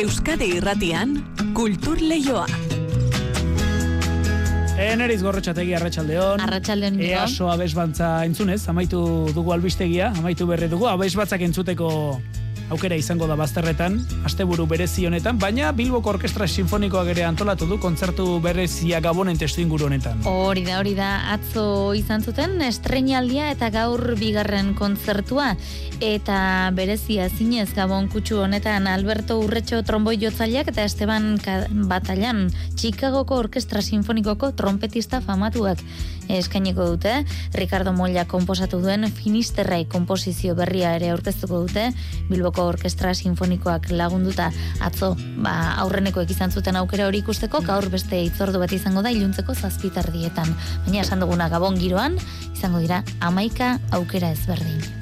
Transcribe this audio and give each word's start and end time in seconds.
Euskadi 0.00 0.46
Irratian, 0.56 1.10
Kultur 1.52 1.98
Leioa. 2.00 2.46
Eneriz 4.80 5.18
gorrotxategi 5.20 5.74
arratsaldeon. 5.76 6.40
Arratsaldeon 6.40 6.96
Nico. 6.96 7.10
Easo 7.18 7.50
abesbantza 7.52 8.08
entzunez, 8.24 8.62
amaitu 8.72 9.02
dugu 9.36 9.52
albistegia, 9.52 10.08
amaitu 10.16 10.46
berri 10.48 10.70
dugu, 10.72 10.88
abesbatzak 10.88 11.44
entzuteko 11.44 11.90
aukera 12.70 12.96
izango 12.96 13.26
da 13.26 13.36
bazterretan, 13.38 13.98
asteburu 14.24 14.66
berezi 14.70 15.06
honetan, 15.06 15.38
baina 15.42 15.72
Bilboko 15.76 16.12
Orkestra 16.14 16.46
Sinfonikoak 16.48 17.10
ere 17.12 17.24
antolatu 17.26 17.66
du 17.66 17.78
kontzertu 17.82 18.26
berezia 18.42 19.00
gabonen 19.02 19.38
testu 19.38 19.60
inguru 19.62 19.88
honetan. 19.88 20.22
Hori 20.30 20.64
da, 20.66 20.78
hori 20.78 20.94
da, 20.98 21.10
atzo 21.34 21.92
izan 21.98 22.22
zuten 22.22 22.60
estrenaldia 22.66 23.50
eta 23.54 23.70
gaur 23.74 24.14
bigarren 24.20 24.74
kontzertua. 24.78 25.54
Eta 26.00 26.70
berezia 26.72 27.28
zinez 27.28 27.68
gabon 27.76 28.08
kutsu 28.08 28.38
honetan 28.40 28.86
Alberto 28.88 29.36
Urretxo 29.42 29.82
tromboi 29.84 30.16
jotzaileak 30.22 30.70
eta 30.72 30.86
Esteban 30.88 31.34
Batallan 31.90 32.46
Chicagoko 32.80 33.36
Orkestra 33.42 33.82
Sinfonikoko 33.84 34.54
trompetista 34.56 35.20
famatuak 35.20 35.82
eskainiko 36.28 36.86
dute. 36.92 37.24
Ricardo 37.54 37.92
Molla 37.92 38.24
konposatu 38.28 38.80
duen 38.82 39.08
Finisterrai 39.10 39.84
konposizio 39.90 40.54
berria 40.58 40.94
ere 40.98 41.10
aurkeztuko 41.14 41.62
dute. 41.66 41.88
Bilboko 42.30 42.66
Orkestra 42.70 43.14
Sinfonikoak 43.14 43.90
lagunduta 43.90 44.50
atzo, 44.80 45.14
ba, 45.40 45.56
aurrenekoek 45.84 46.30
izan 46.30 46.52
zuten 46.52 46.76
aukera 46.76 47.08
hori 47.08 47.24
ikusteko, 47.24 47.64
gaur 47.66 47.88
beste 47.92 48.22
itzordu 48.28 48.62
bat 48.62 48.72
izango 48.72 49.02
da 49.02 49.12
iluntzeko 49.14 49.54
zazpitardietan. 49.54 50.54
Baina 50.86 51.04
esan 51.04 51.24
duguna 51.24 51.50
gabon 51.52 51.78
giroan, 51.80 52.18
izango 52.54 52.82
dira 52.84 53.04
amaika 53.20 53.78
aukera 53.96 54.34
ezberdin. 54.36 54.99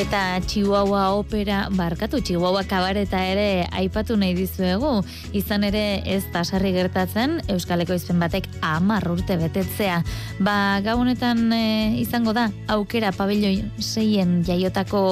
Eta 0.00 0.40
Chihuahua 0.40 1.12
opera, 1.12 1.68
barkatu 1.76 2.22
Chihuahua 2.24 2.62
kabareta 2.64 3.18
ere 3.20 3.66
aipatu 3.68 4.14
nahi 4.16 4.32
dizuegu. 4.32 5.02
Izan 5.36 5.66
ere 5.68 6.00
ez 6.08 6.22
tasarri 6.32 6.70
gertatzen 6.72 7.34
Euskaleko 7.52 7.92
izpen 7.92 8.16
batek 8.22 8.48
amar 8.64 9.04
urte 9.12 9.36
betetzea. 9.36 9.98
Ba, 10.40 10.54
gaunetan 10.80 11.52
e, 11.52 11.60
izango 12.00 12.32
da, 12.32 12.46
aukera 12.72 13.10
pabelloi 13.12 13.58
seien 13.76 14.38
jaiotako 14.48 15.02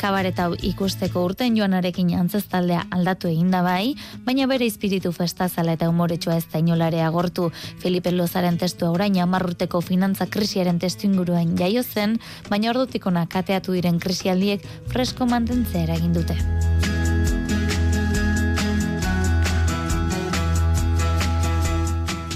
kabareta 0.00 0.48
ikusteko 0.66 1.22
urten 1.28 1.54
joanarekin 1.54 2.10
antzestaldea 2.18 2.88
aldatu 2.90 3.30
eginda 3.30 3.62
bai, 3.62 3.94
baina 4.26 4.50
bere 4.50 4.66
espiritu 4.66 5.14
festazala 5.14 5.76
eta 5.78 5.86
humoretsua 5.92 6.40
ez 6.40 6.48
da 6.50 6.58
inolare 6.58 7.04
agortu. 7.06 7.52
Felipe 7.78 8.10
Lozaren 8.10 8.58
testu 8.58 8.90
orain 8.90 9.20
amar 9.22 9.46
urteko 9.46 9.84
finantza 9.86 10.26
krisiaren 10.26 10.82
testu 10.82 11.06
inguruan 11.06 11.54
jaio 11.54 11.86
zen, 11.86 12.18
baina 12.50 12.74
ordutikona 12.74 13.28
kateatu 13.30 13.78
diren 13.78 14.02
krisi 14.02 14.31
krisialdiek 14.32 14.64
fresko 14.92 15.26
mantentzea 15.28 15.84
eragin 15.84 16.12
dute. 16.16 16.36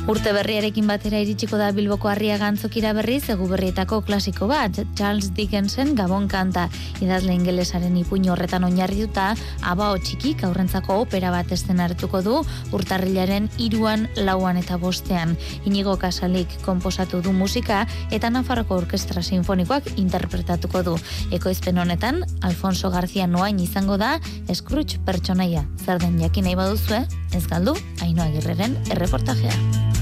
Urte 0.07 0.31
berriarekin 0.31 0.87
batera 0.87 1.19
iritsiko 1.19 1.59
da 1.59 1.73
Bilboko 1.75 2.07
harria 2.07 2.37
gantzokira 2.39 2.93
berriz 2.95 3.25
egu 3.33 3.49
berrietako 3.51 4.05
klasiko 4.07 4.47
bat, 4.47 4.77
Charles 4.95 5.33
Dickensen 5.35 5.97
Gabon 5.99 6.29
kanta, 6.31 6.69
idazle 7.03 7.35
ingelesaren 7.35 7.97
ipuin 7.99 8.29
horretan 8.31 8.63
oinarrituta, 8.69 9.33
abao 9.67 9.97
txikik 9.99 10.45
aurrentzako 10.47 11.01
opera 11.03 11.33
bat 11.35 11.51
esten 11.51 11.83
hartuko 11.83 12.21
du, 12.23 12.37
urtarrilaren 12.71 13.49
iruan, 13.59 14.07
lauan 14.15 14.63
eta 14.63 14.79
bostean. 14.79 15.35
Inigo 15.67 15.97
Kasalik 15.99 16.55
komposatu 16.63 17.19
du 17.27 17.35
musika, 17.35 17.83
eta 18.15 18.31
Nafarroko 18.31 18.79
Orkestra 18.79 19.27
Sinfonikoak 19.27 19.91
interpretatuko 19.97 20.85
du. 20.87 20.97
Ekoizpen 21.35 21.83
honetan, 21.83 22.23
Alfonso 22.47 22.95
García 22.95 23.27
Noain 23.27 23.59
izango 23.59 23.99
da, 23.99 24.21
Scrooge 24.55 25.03
pertsonaia. 25.03 25.67
Zer 25.83 25.99
den 25.99 26.21
jakin 26.23 26.47
nahi 26.47 26.55
baduzue, 26.55 27.03
ez 27.35 27.47
galdu, 27.51 27.75
haino 27.99 28.23
agirreren 28.23 28.79
erreportajea. 28.95 29.96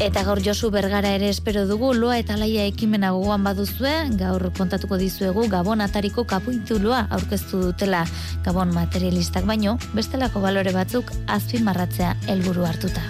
Eta 0.00 0.22
gaur 0.24 0.40
Josu 0.40 0.70
Bergara 0.72 1.10
ere 1.12 1.26
espero 1.28 1.66
dugu 1.68 1.90
loa 1.92 2.14
eta 2.16 2.32
laia 2.40 2.62
ekimena 2.64 3.10
gogoan 3.12 3.42
baduzue, 3.44 3.92
gaur 4.16 4.46
kontatuko 4.56 4.96
dizuegu 4.96 5.44
Gabon 5.52 5.84
atariko 5.84 6.24
kapitulua 6.24 7.02
aurkeztu 7.12 7.60
dutela 7.66 8.06
Gabon 8.46 8.72
materialistak 8.72 9.44
baino, 9.44 9.76
bestelako 9.92 10.40
balore 10.40 10.72
batzuk 10.72 11.12
azpimarratzea 11.28 12.14
helburu 12.32 12.64
hartuta. 12.64 13.04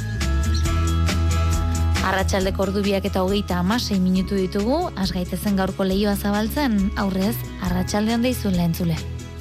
Arratxaldeko 2.10 2.66
ordubiak 2.66 3.06
eta 3.06 3.22
hogeita 3.22 3.62
amasei 3.62 4.02
minutu 4.02 4.34
ditugu, 4.34 4.82
asgaitezen 4.98 5.62
gaurko 5.62 5.86
lehioa 5.86 6.16
zabaltzen, 6.16 6.88
aurrez, 6.98 7.36
arratsalde 7.70 8.18
handa 8.18 8.34
izun 8.34 8.58
lehentzule. 8.58 8.98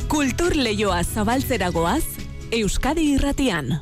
Kultur 0.07 0.53
lehioa 0.53 1.01
zabaltzeragoaz, 1.01 2.03
Euskadi 2.53 3.15
irratian. 3.17 3.79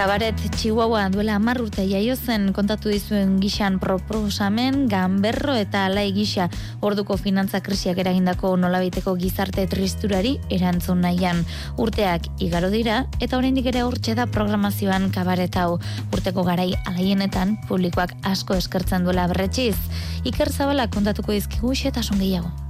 Kabaret 0.00 0.40
Chihuahua 0.56 1.10
duela 1.12 1.34
hamar 1.36 1.58
jaio 1.76 2.14
zen 2.16 2.54
kontatu 2.54 2.88
dizuen 2.88 3.38
gixan 3.38 3.78
proposamen, 3.78 4.88
ganberro 4.88 5.52
eta 5.52 5.84
alai 5.84 6.10
gisa 6.16 6.48
orduko 6.80 7.18
finantza 7.18 7.60
krisiak 7.60 7.98
eragindako 7.98 8.56
nolabiteko 8.56 9.14
gizarte 9.20 9.66
tristurari 9.66 10.38
erantzun 10.48 11.02
nahian. 11.02 11.44
Urteak 11.76 12.30
igaro 12.40 12.70
dira 12.70 13.04
eta 13.20 13.36
oraindik 13.36 13.66
ere 13.66 13.84
urtxe 13.84 14.14
da 14.14 14.24
programazioan 14.24 15.10
kabaret 15.12 15.54
hau. 15.56 15.78
Urteko 16.14 16.44
garai 16.48 16.72
alaienetan 16.86 17.58
publikoak 17.68 18.16
asko 18.24 18.56
eskertzen 18.56 19.04
duela 19.04 19.28
berretxiz. 19.28 19.76
Iker 20.24 20.48
Zabala 20.48 20.88
kontatuko 20.88 21.36
dizkigu 21.36 21.76
xetasun 21.76 22.24
gehiago. 22.24 22.69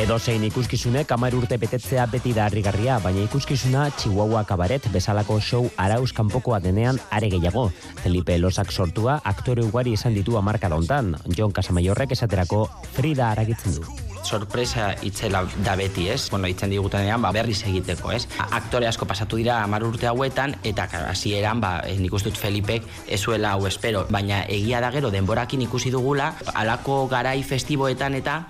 Edo 0.00 0.16
zein 0.16 0.44
ikuskizune 0.46 1.02
kamar 1.04 1.34
urte 1.36 1.58
betetzea 1.60 2.06
beti 2.08 2.30
da 2.32 2.46
harrigarria, 2.48 2.94
baina 3.04 3.20
ikuskizuna 3.26 3.82
Chihuahua 4.00 4.46
kabaret 4.48 4.88
bezalako 4.94 5.36
show 5.44 5.66
arauz 5.76 6.14
kanpokoa 6.16 6.56
denean 6.64 6.96
are 7.10 7.28
gehiago. 7.28 7.68
Felipe 8.00 8.38
Losak 8.40 8.72
sortua 8.72 9.20
aktore 9.34 9.60
ugari 9.60 9.92
esan 10.00 10.16
ditu 10.16 10.38
amarka 10.40 10.72
dauntan. 10.72 11.18
John 11.36 11.52
Casamaiorrek 11.52 12.16
esaterako 12.16 12.70
Frida 12.96 13.28
aragitzen 13.34 13.76
du 13.76 13.84
sorpresa 14.24 14.94
itzela 15.02 15.46
da 15.64 15.74
beti, 15.76 16.08
ez? 16.12 16.28
Bueno, 16.30 16.48
itzen 16.48 16.70
digutenean, 16.70 17.22
ba, 17.22 17.32
berriz 17.32 17.62
egiteko, 17.66 18.12
ez? 18.12 18.26
Aktore 18.50 18.86
asko 18.86 19.06
pasatu 19.08 19.38
dira 19.40 19.62
hamar 19.64 19.84
urte 19.86 20.06
hauetan, 20.10 20.56
eta 20.62 20.86
hasieran 21.08 21.60
ba, 21.60 21.80
eh, 21.86 21.96
nik 21.98 22.12
dut 22.12 22.36
Felipek 22.36 22.84
ezuela 23.08 23.54
hau 23.54 23.66
espero, 23.66 24.06
baina 24.10 24.44
egia 24.44 24.80
da 24.80 24.90
gero 24.92 25.10
denborakin 25.10 25.62
ikusi 25.62 25.90
dugula, 25.90 26.34
alako 26.54 27.06
garai 27.08 27.42
festiboetan 27.42 28.14
eta 28.14 28.44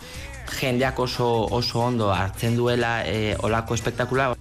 jendeak 0.55 0.99
oso, 0.99 1.47
oso 1.51 1.81
ondo 1.81 2.11
hartzen 2.13 2.57
duela 2.57 3.01
e, 3.07 3.37
olako 3.43 3.75
espektakula. 3.75 4.35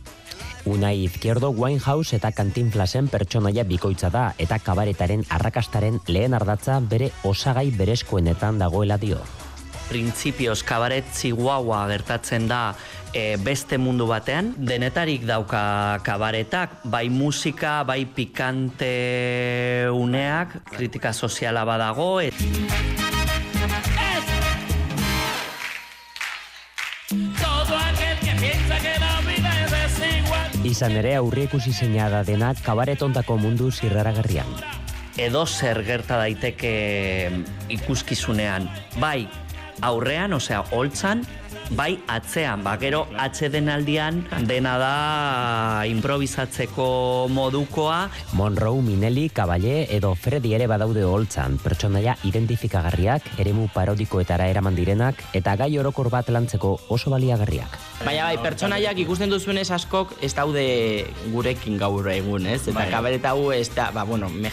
Unai 0.69 1.05
Izquierdo 1.05 1.49
Winehouse 1.55 2.17
eta 2.17 2.31
Cantinflasen 2.35 3.07
pertsonaia 3.09 3.63
bikoitza 3.63 4.09
da 4.13 4.25
eta 4.37 4.59
kabaretaren 4.59 5.23
arrakastaren 5.29 6.01
lehen 6.07 6.35
ardatza 6.37 6.79
bere 6.83 7.11
osagai 7.23 7.69
berezkoenetan 7.77 8.59
dagoela 8.59 8.99
dio. 9.01 9.21
Printzipioz 9.89 10.61
kabaret 10.67 11.07
Chihuahua 11.15 11.87
gertatzen 11.89 12.45
da 12.51 12.75
e, 13.13 13.37
beste 13.41 13.79
mundu 13.81 14.05
batean, 14.09 14.53
denetarik 14.57 15.25
dauka 15.25 15.97
kabaretak, 16.05 16.83
bai 16.83 17.07
musika, 17.09 17.81
bai 17.83 18.03
pikante 18.05 19.89
uneak, 19.93 20.59
kritika 20.75 21.13
soziala 21.13 21.65
badago. 21.65 22.19
Et... 22.21 23.08
Izan 30.69 30.93
ere 30.99 31.15
aurri 31.17 31.47
ikusi 31.47 31.71
da 32.13 32.21
denak 32.23 32.59
kabaretontako 32.61 33.37
mundu 33.41 33.71
zirraragarrian. 33.71 34.45
Edo 35.17 35.45
zer 35.47 35.81
gerta 35.83 36.17
daiteke 36.17 37.31
ikuskizunean, 37.69 38.69
bai 39.01 39.27
aurrean, 39.81 40.33
osea, 40.33 40.61
holtzan, 40.69 41.25
bai 41.71 41.99
atzean, 42.09 42.63
ba, 42.65 42.75
gero 42.81 43.05
atxeden 43.17 43.69
aldian 43.69 44.23
dena 44.49 44.77
da 44.81 45.85
improvisatzeko 45.87 47.27
modukoa. 47.29 48.09
Monroe, 48.33 48.81
Minelli, 48.81 49.29
Kaballe 49.29 49.85
edo 49.95 50.15
Freddy 50.15 50.53
ere 50.57 50.67
badaude 50.67 51.03
holtzan, 51.05 51.59
pertsonaia 51.61 52.17
identifikagarriak, 52.27 53.27
eremu 53.39 53.67
parodikoetara 53.73 54.47
eraman 54.49 54.75
direnak, 54.75 55.21
eta 55.37 55.55
gai 55.59 55.69
orokor 55.79 56.09
bat 56.09 56.29
lantzeko 56.33 56.75
oso 56.89 57.13
baliagarriak. 57.13 57.77
Baina 58.05 58.25
bai, 58.29 58.37
pertsonaiak 58.41 58.97
ikusten 59.05 59.29
duzuenez 59.29 59.69
askok 59.75 60.15
ez 60.25 60.33
daude 60.33 60.65
gurekin 61.31 61.77
gaur 61.77 62.07
egun, 62.11 62.47
ez? 62.47 62.63
Eta 62.67 62.79
Bai. 62.79 62.89
kabaret 62.91 63.25
hau 63.29 63.51
ez 63.53 63.69
da, 63.75 63.91
ba, 63.91 64.03
bueno, 64.03 64.29
me, 64.29 64.51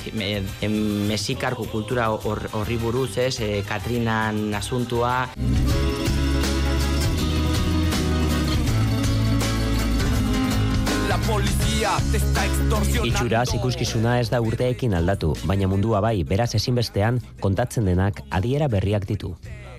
em, 0.61 0.77
mexikarko 1.09 1.65
kultura 1.71 2.11
hor- 2.11 2.49
horri 2.53 2.77
buruz, 2.77 3.17
ez? 3.19 3.41
E, 3.41 3.63
Katrinan 3.67 4.55
asuntua. 4.55 5.29
Itxuraz 11.77 13.51
ikuskizuna 13.53 14.15
ez 14.23 14.31
da 14.33 14.39
urteekin 14.41 14.95
aldatu, 14.97 15.35
baina 15.45 15.69
mundua 15.69 16.01
bai, 16.01 16.23
beraz 16.25 16.55
ezinbestean 16.57 17.21
kontatzen 17.43 17.85
denak 17.85 18.23
adiera 18.33 18.65
berriak 18.73 19.05
ditu. 19.05 19.35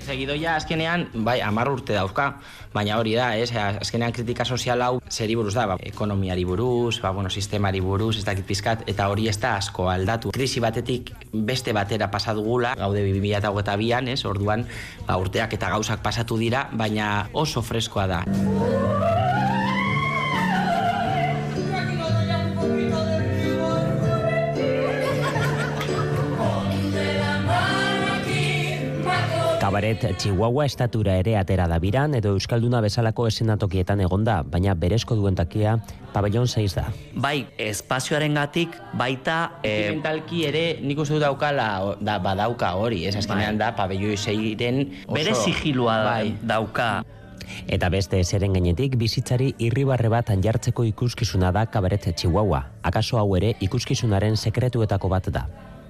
Segidoia 0.06 0.54
azkenean, 0.60 1.08
bai, 1.26 1.42
amar 1.42 1.72
urte 1.72 1.98
dauzka, 1.98 2.28
baina 2.72 3.00
hori 3.02 3.18
da, 3.18 3.32
ez? 3.36 3.50
Azkenean 3.52 4.14
kritika 4.14 4.46
sozial 4.46 4.86
hau 4.86 5.02
zeri 5.10 5.36
buruz 5.36 5.56
da, 5.58 5.66
ba, 5.74 5.80
ekonomiari 5.90 6.46
buruz, 6.46 7.02
ba, 7.02 7.12
bueno, 7.18 7.34
sistemari 7.34 7.82
buruz, 7.82 8.14
ez 8.22 8.26
dakit 8.30 8.46
pizkat, 8.46 8.86
eta 8.88 9.10
hori 9.10 9.28
ez 9.28 9.40
da 9.42 9.58
asko 9.58 9.90
aldatu. 9.90 10.32
Krisi 10.38 10.62
batetik 10.64 11.12
beste 11.34 11.74
batera 11.74 12.12
pasadugula, 12.14 12.78
gaude 12.78 13.04
2022an, 13.10 14.14
ez? 14.14 14.22
Orduan, 14.30 14.70
ba, 15.10 15.18
urteak 15.18 15.58
eta 15.58 15.74
gauzak 15.74 16.06
pasatu 16.06 16.38
dira, 16.38 16.70
baina 16.78 17.28
oso 17.34 17.66
freskoa 17.66 18.08
da. 18.08 18.24
Kabaret 29.68 30.00
Chihuahua 30.16 30.64
estatura 30.64 31.18
ere 31.20 31.34
atera 31.36 31.66
da 31.68 31.76
biran 31.84 32.14
edo 32.16 32.30
Euskalduna 32.38 32.80
bezalako 32.80 33.26
esenatokietan 33.28 34.00
egonda, 34.00 34.38
baina 34.48 34.72
berezko 34.80 35.18
duen 35.20 35.36
takia 35.36 35.74
pabellon 36.14 36.48
6 36.48 36.78
da. 36.78 36.86
Bai, 37.20 37.42
espazioaren 37.60 38.40
gatik 38.40 38.80
baita... 38.96 39.60
E, 39.60 39.74
eh, 39.74 39.92
mentalki 39.92 40.46
ere 40.48 40.64
nik 40.80 41.04
uste 41.04 41.20
daukala, 41.20 41.68
da, 42.00 42.16
badauka 42.24 42.72
hori, 42.80 43.04
ez 43.12 43.18
azkenean 43.20 43.60
da, 43.60 43.74
pabelloi 43.76 44.16
zeiren 44.16 44.86
oso... 45.04 45.20
bere 45.20 45.36
sigilua 45.36 46.00
bai. 46.08 46.32
dauka. 46.48 46.90
Eta 47.68 47.92
beste 47.92 48.24
zeren 48.24 48.56
gainetik 48.56 48.96
bizitzari 48.96 49.52
irribarre 49.60 50.08
bat 50.08 50.32
jartzeko 50.32 50.88
ikuskizuna 50.96 51.52
da 51.52 51.68
Kabaret 51.68 52.08
Chihuahua. 52.16 52.64
Akaso 52.88 53.20
hau 53.20 53.34
ere 53.36 53.58
ikuskizunaren 53.60 54.40
sekretuetako 54.40 55.12
bat 55.12 55.28
da. 55.28 55.50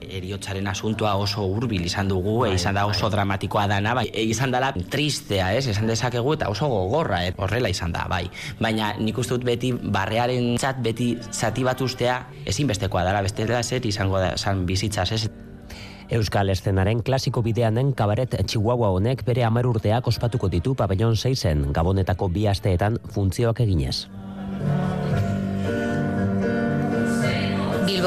Eriotzaren 0.10 0.68
asuntua 0.68 1.16
oso 1.16 1.46
hurbil 1.46 1.86
izan 1.86 2.08
dugu, 2.08 2.46
e, 2.46 2.54
izan 2.56 2.76
da 2.78 2.86
oso 2.88 3.10
dramatikoa 3.10 3.68
dana, 3.68 3.94
bai, 3.98 4.08
e, 4.14 4.24
izan 4.24 4.52
dela 4.52 4.74
tristea, 4.74 5.54
ez, 5.56 5.68
esan 5.74 5.88
dezakegu, 5.88 6.34
eta 6.38 6.50
oso 6.50 6.70
gogorra, 6.72 7.24
eh, 7.26 7.34
horrela 7.38 7.70
izan 7.70 7.92
da, 7.96 8.06
bai. 8.10 8.26
Baina 8.60 8.94
nik 9.00 9.18
uste 9.18 9.36
dut 9.36 9.48
beti 9.48 9.74
barrearen 9.74 10.56
txat 10.58 10.80
beti 10.84 11.14
zati 11.32 11.66
bat 11.68 11.82
ustea 11.82 12.22
ezinbestekoa 12.46 13.04
dela, 13.08 13.22
bestela 13.26 13.64
zer 13.64 13.86
izango 13.86 14.20
da, 14.20 14.36
san 14.38 14.66
bizitzaz, 14.66 15.12
ez, 15.12 15.28
Euskal 16.08 16.48
eszenaren 16.54 17.02
klasiko 17.04 17.42
bideanen 17.44 17.90
kabaret 17.92 18.38
Chihuahua 18.48 18.94
honek 18.96 19.26
bere 19.28 19.44
hamar 19.44 19.68
urteak 19.68 20.08
ospatuko 20.08 20.48
ditu 20.48 20.72
pabellon 20.80 21.20
6en 21.20 21.74
gabonetako 21.76 22.30
bi 22.32 22.48
asteetan 22.48 22.96
funtzioak 23.12 23.60
eginez. 23.66 24.08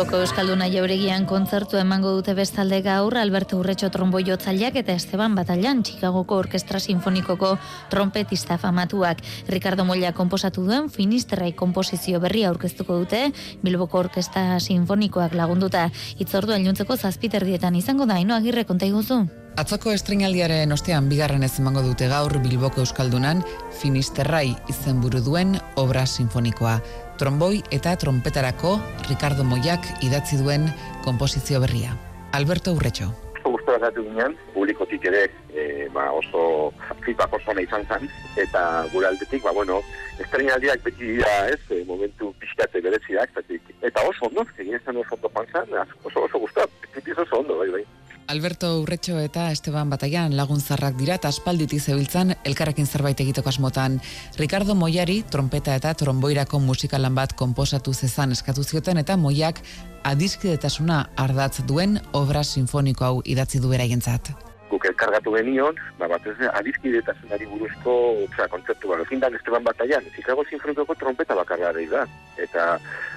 Bilboko 0.01 0.23
Euskalduna 0.25 0.65
jauregian 0.73 1.27
kontzertu 1.29 1.77
emango 1.77 2.15
dute 2.17 2.33
bestalde 2.33 2.79
gaur 2.81 3.19
Alberto 3.21 3.59
Urretxo 3.61 3.91
tromboi 3.93 4.23
jotzaileak 4.25 4.79
eta 4.81 4.95
Esteban 4.97 5.35
Batallan 5.37 5.83
Chicagoko 5.85 6.39
Orkestra 6.41 6.81
Sinfonikoko 6.81 7.51
trompetista 7.93 8.57
famatuak. 8.57 9.21
Ricardo 9.53 9.85
Molla 9.85 10.15
konposatu 10.17 10.65
duen 10.65 10.89
Finisterrai 10.89 11.51
konposizio 11.53 12.23
berria 12.25 12.49
aurkeztuko 12.49 12.97
dute 13.03 13.27
Bilboko 13.61 14.01
Orkestra 14.01 14.57
Sinfonikoak 14.57 15.37
lagunduta. 15.37 15.91
Itzordu 16.17 16.57
iluntzeko 16.57 16.97
zazpiterdietan 16.97 17.77
izango 17.77 18.09
da, 18.09 18.17
ino 18.25 18.41
agirre 18.41 18.65
konta 18.65 18.89
iguzu? 18.89 19.27
Atzoko 19.59 19.91
estrenaldiaren 19.93 20.71
ostean 20.73 21.09
bigarren 21.11 21.43
ez 21.43 21.53
emango 21.61 21.83
dute 21.83 22.07
gaur 22.09 22.37
Bilboko 22.43 22.85
Euskaldunan 22.85 23.43
Finisterrai 23.81 24.55
izenburu 24.71 25.21
duen 25.27 25.57
obra 25.81 26.07
sinfonikoa. 26.07 26.77
Tromboi 27.19 27.61
eta 27.75 27.97
trompetarako 28.01 28.79
Ricardo 29.09 29.45
Moiak 29.45 29.89
idatzi 30.07 30.39
duen 30.41 30.71
konposizio 31.05 31.61
berria. 31.61 31.97
Alberto 32.33 32.73
Urretxo. 32.73 33.11
gustora 33.45 33.79
gatu 33.83 34.05
ginen, 34.07 34.37
publikotik 34.55 35.05
ere 35.11 35.25
e, 35.51 35.89
ba, 35.93 36.11
oso 36.13 36.73
feedback 37.05 37.33
oso 37.35 37.51
ona 37.51 37.65
izan 37.65 37.85
zen, 37.91 38.09
eta 38.39 38.87
gure 38.93 39.09
aldetik, 39.09 39.43
ba, 39.43 39.51
bueno, 39.53 39.81
estrenaldiak 40.23 40.85
beti 40.85 41.17
dira, 41.17 41.49
ez, 41.49 41.59
e, 41.71 41.83
momentu 41.85 42.33
pixkate 42.39 42.81
bereziak, 42.81 43.35
eta 43.83 44.05
oso 44.07 44.29
ondo, 44.31 44.47
egin 44.57 44.75
esan 44.79 44.97
oso 44.97 45.19
ondo 45.19 45.33
az- 45.35 45.97
oso 46.05 46.25
oso 46.25 46.39
gustora, 46.39 46.67
beti 46.95 47.11
oso 47.11 47.41
ondo, 47.41 47.59
bai, 47.59 47.71
bai. 47.71 47.85
Alberto 48.31 48.79
Urretxo 48.79 49.17
eta 49.19 49.49
Esteban 49.51 49.91
Bataian 49.91 50.37
laguntzarrak 50.39 50.95
dira 50.95 51.17
eta 51.19 51.27
aspalditik 51.35 51.81
zebiltzan 51.83 52.37
elkarrekin 52.47 52.87
zerbait 52.87 53.19
egiteko 53.25 53.51
asmotan. 53.51 53.97
Ricardo 54.39 54.77
Moiari 54.79 55.17
trompeta 55.35 55.75
eta 55.75 55.91
tromboirako 55.99 56.61
musikalan 56.63 57.19
bat 57.19 57.35
konposatu 57.35 57.91
zezan 57.91 58.31
eskatu 58.37 58.63
zioten 58.63 59.03
eta 59.03 59.17
Moiak 59.19 59.59
adiskidetasuna 60.07 61.01
ardatz 61.19 61.67
duen 61.67 61.99
obra 62.15 62.45
sinfoniko 62.47 63.09
hau 63.09 63.19
idatzi 63.25 63.59
du 63.59 63.75
beraientzat. 63.75 64.31
Guk 64.71 64.87
elkargatu 64.87 65.35
genion, 65.35 65.75
ba, 65.99 66.07
bat 66.07 66.31
ez 66.31 66.39
adizkidetasunari 66.55 67.51
buruzko 67.51 67.97
oza, 68.29 68.47
kontzeptu 68.53 68.95
bat. 68.95 69.03
Fin 69.11 69.19
dan 69.19 69.35
Esteban 69.35 69.67
Bataian, 69.67 70.07
Chicago 70.15 70.47
Sinfonikoko 70.47 70.95
trompeta 70.95 71.35
bakarra 71.35 71.75
da. 71.75 72.07
Eta 72.39 72.77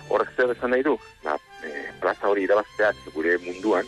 horrek 0.10 0.34
zer 0.34 0.58
esan 0.58 0.74
nahi 0.74 0.82
du, 0.82 0.98
ba, 1.22 1.38
e, 1.62 1.92
plaza 2.02 2.34
hori 2.34 2.50
irabazteak 2.50 3.14
gure 3.14 3.38
munduan, 3.46 3.86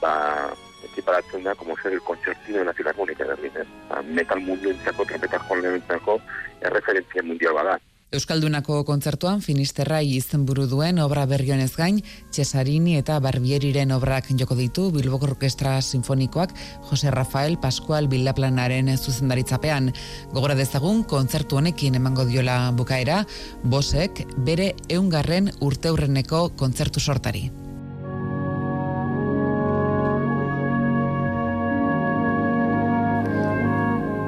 ba, 0.00 0.52
ekiparatzen 0.90 1.44
da, 1.44 1.54
como 1.54 1.76
Filarmónica 1.76 3.24
de 3.24 3.30
Berlín, 3.30 3.52
ez? 3.56 3.68
Ba, 3.88 4.02
metal 4.02 4.40
mundu 4.40 4.70
entzako, 4.70 5.04
trompeta 5.04 5.38
jolen 5.38 5.74
entzako, 5.74 6.20
erreferentzia 6.60 7.22
mundial 7.22 7.54
bada. 7.54 7.78
Euskaldunako 8.10 8.80
kontzertuan 8.88 9.38
Finisterrai 9.38 10.02
izenburu 10.16 10.64
duen 10.66 10.98
obra 10.98 11.28
berri 11.30 11.52
honez 11.54 11.76
gain, 11.76 12.00
Cesarini 12.34 12.96
eta 12.98 13.20
Barbieriren 13.22 13.94
obrak 13.94 14.32
joko 14.34 14.56
ditu 14.58 14.88
Bilboko 14.90 15.28
Orkestra 15.28 15.76
Sinfonikoak 15.80 16.56
Jose 16.90 17.14
Rafael 17.14 17.56
Pascual 17.62 18.08
Bildaplanaren 18.10 18.90
zuzendaritzapean. 18.98 19.92
Gogora 20.34 20.58
dezagun 20.58 21.04
kontzertu 21.04 21.62
honekin 21.62 21.94
emango 22.02 22.26
diola 22.26 22.72
bukaera, 22.74 23.22
bosek 23.62 24.26
bere 24.42 24.72
eungarren 24.88 25.52
urteurreneko 25.60 26.48
kontzertu 26.58 26.98
sortari. 26.98 27.69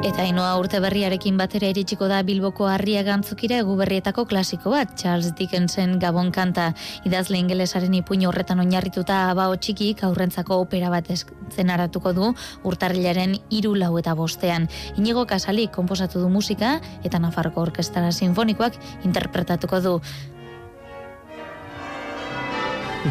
Eta 0.03 0.25
inoa 0.27 0.57
urte 0.59 0.81
berriarekin 0.83 1.37
batera 1.39 1.69
iritsiko 1.71 2.09
da 2.11 2.17
Bilboko 2.27 2.67
harria 2.67 3.05
gantzukira 3.07 3.61
eguberrietako 3.63 4.25
klasiko 4.27 4.73
bat, 4.75 4.97
Charles 4.99 5.29
Dickensen 5.39 5.93
Gabon 6.03 6.33
kanta, 6.35 6.73
idazle 7.07 7.39
ingelesaren 7.39 7.95
ipuin 7.95 8.25
horretan 8.27 8.59
oinarrituta 8.65 9.21
abao 9.31 9.55
txikik 9.55 10.03
aurrentzako 10.09 10.59
opera 10.65 10.91
bat 10.91 11.07
zenaratuko 11.55 12.13
du 12.17 12.33
urtarrilaren 12.67 13.37
hiru 13.55 13.77
lau 13.79 13.93
eta 14.01 14.17
bostean. 14.19 14.67
Inigo 14.99 15.23
Kasalik 15.31 15.71
konposatu 15.71 16.19
du 16.19 16.29
musika 16.29 16.81
eta 17.05 17.23
Nafarroko 17.23 17.63
Orkestra 17.63 18.11
Sinfonikoak 18.11 18.81
interpretatuko 19.07 19.81
du. 19.87 19.95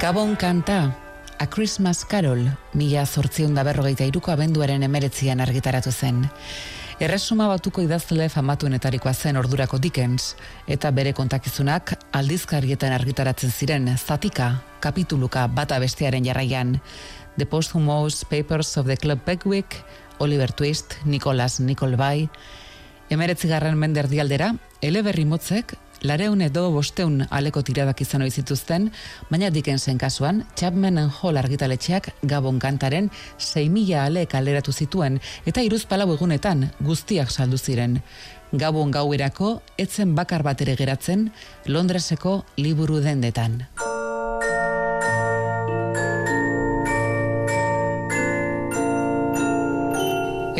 Gabon 0.03 0.35
kanta, 0.35 0.91
A 1.41 1.47
Christmas 1.47 2.05
Carol, 2.05 2.51
mila 2.77 3.01
zortzion 3.07 3.55
da 3.57 3.63
berrogeita 3.65 4.05
iruko 4.05 4.29
abenduaren 4.29 4.83
emeretzian 4.85 5.39
argitaratu 5.41 5.89
zen. 5.89 6.27
Erresuma 7.01 7.47
batuko 7.49 7.81
idazle 7.81 8.27
famatuenetarikoa 8.29 9.15
zen 9.17 9.39
ordurako 9.39 9.79
Dickens, 9.81 10.35
eta 10.69 10.91
bere 10.93 11.15
kontakizunak 11.17 11.95
aldizkarietan 12.13 12.93
argitaratzen 12.93 13.49
ziren 13.49 13.87
zatika, 13.95 14.51
kapituluka 14.85 15.47
bata 15.49 15.79
bestearen 15.81 16.27
jarraian. 16.29 16.75
The 17.39 17.47
Posthumous 17.49 18.21
Papers 18.29 18.77
of 18.77 18.85
the 18.85 18.99
Club 19.01 19.25
Peckwick, 19.25 19.79
Oliver 20.19 20.53
Twist, 20.53 20.99
Nicholas 21.03 21.59
Nickleby, 21.59 22.29
Emeretzigarren 23.09 23.81
menderdialdera, 23.81 24.53
eleberri 24.85 25.25
motzek, 25.25 25.73
lareun 26.01 26.41
edo 26.41 26.67
bosteun 26.71 27.25
aleko 27.29 27.61
tiradak 27.65 28.01
izan 28.01 28.25
ohi 28.25 28.31
zituzten, 28.31 28.89
baina 29.29 29.49
Dickensen 29.49 29.97
kasuan, 29.97 30.43
Chapman 30.55 30.97
and 30.97 31.11
Hall 31.11 31.37
argitaletxeak 31.37 32.11
Gabon 32.23 32.59
kantaren 32.59 33.11
6.000 33.37 33.99
ale 34.05 34.25
kaleratu 34.25 34.71
zituen, 34.71 35.19
eta 35.45 35.61
iruz 35.61 35.85
palau 35.85 36.11
egunetan 36.15 36.69
guztiak 36.79 37.31
saldu 37.31 37.57
ziren. 37.57 38.01
Gabon 38.51 38.91
gauerako, 38.91 39.61
etzen 39.77 40.15
bakar 40.15 40.43
bat 40.43 40.61
ere 40.61 40.75
geratzen, 40.75 41.29
Londreseko 41.65 42.41
liburu 42.57 42.99
dendetan. 42.99 43.63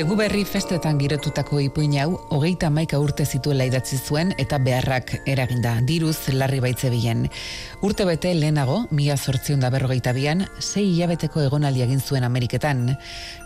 Egu 0.02 0.16
berri 0.18 0.42
festetan 0.50 0.98
girotutako 0.98 1.60
ipuin 1.62 1.92
hau, 2.02 2.16
hogeita 2.34 2.72
maika 2.74 2.98
urte 2.98 3.22
zituela 3.22 3.68
idatzi 3.70 4.00
zuen 4.02 4.32
eta 4.42 4.58
beharrak 4.58 5.12
eraginda, 5.30 5.76
diruz 5.86 6.16
larri 6.34 6.58
baitze 6.64 6.90
bilen. 6.90 7.28
Urte 7.86 8.08
bete 8.10 8.32
lehenago, 8.34 8.80
mila 8.90 9.14
sortzion 9.14 9.62
da 9.62 9.70
berrogeita 9.70 10.16
bian, 10.18 10.42
sei 10.58 10.88
hilabeteko 10.88 11.46
egonaldi 11.46 11.86
egin 11.86 12.02
zuen 12.02 12.26
Ameriketan. 12.26 12.96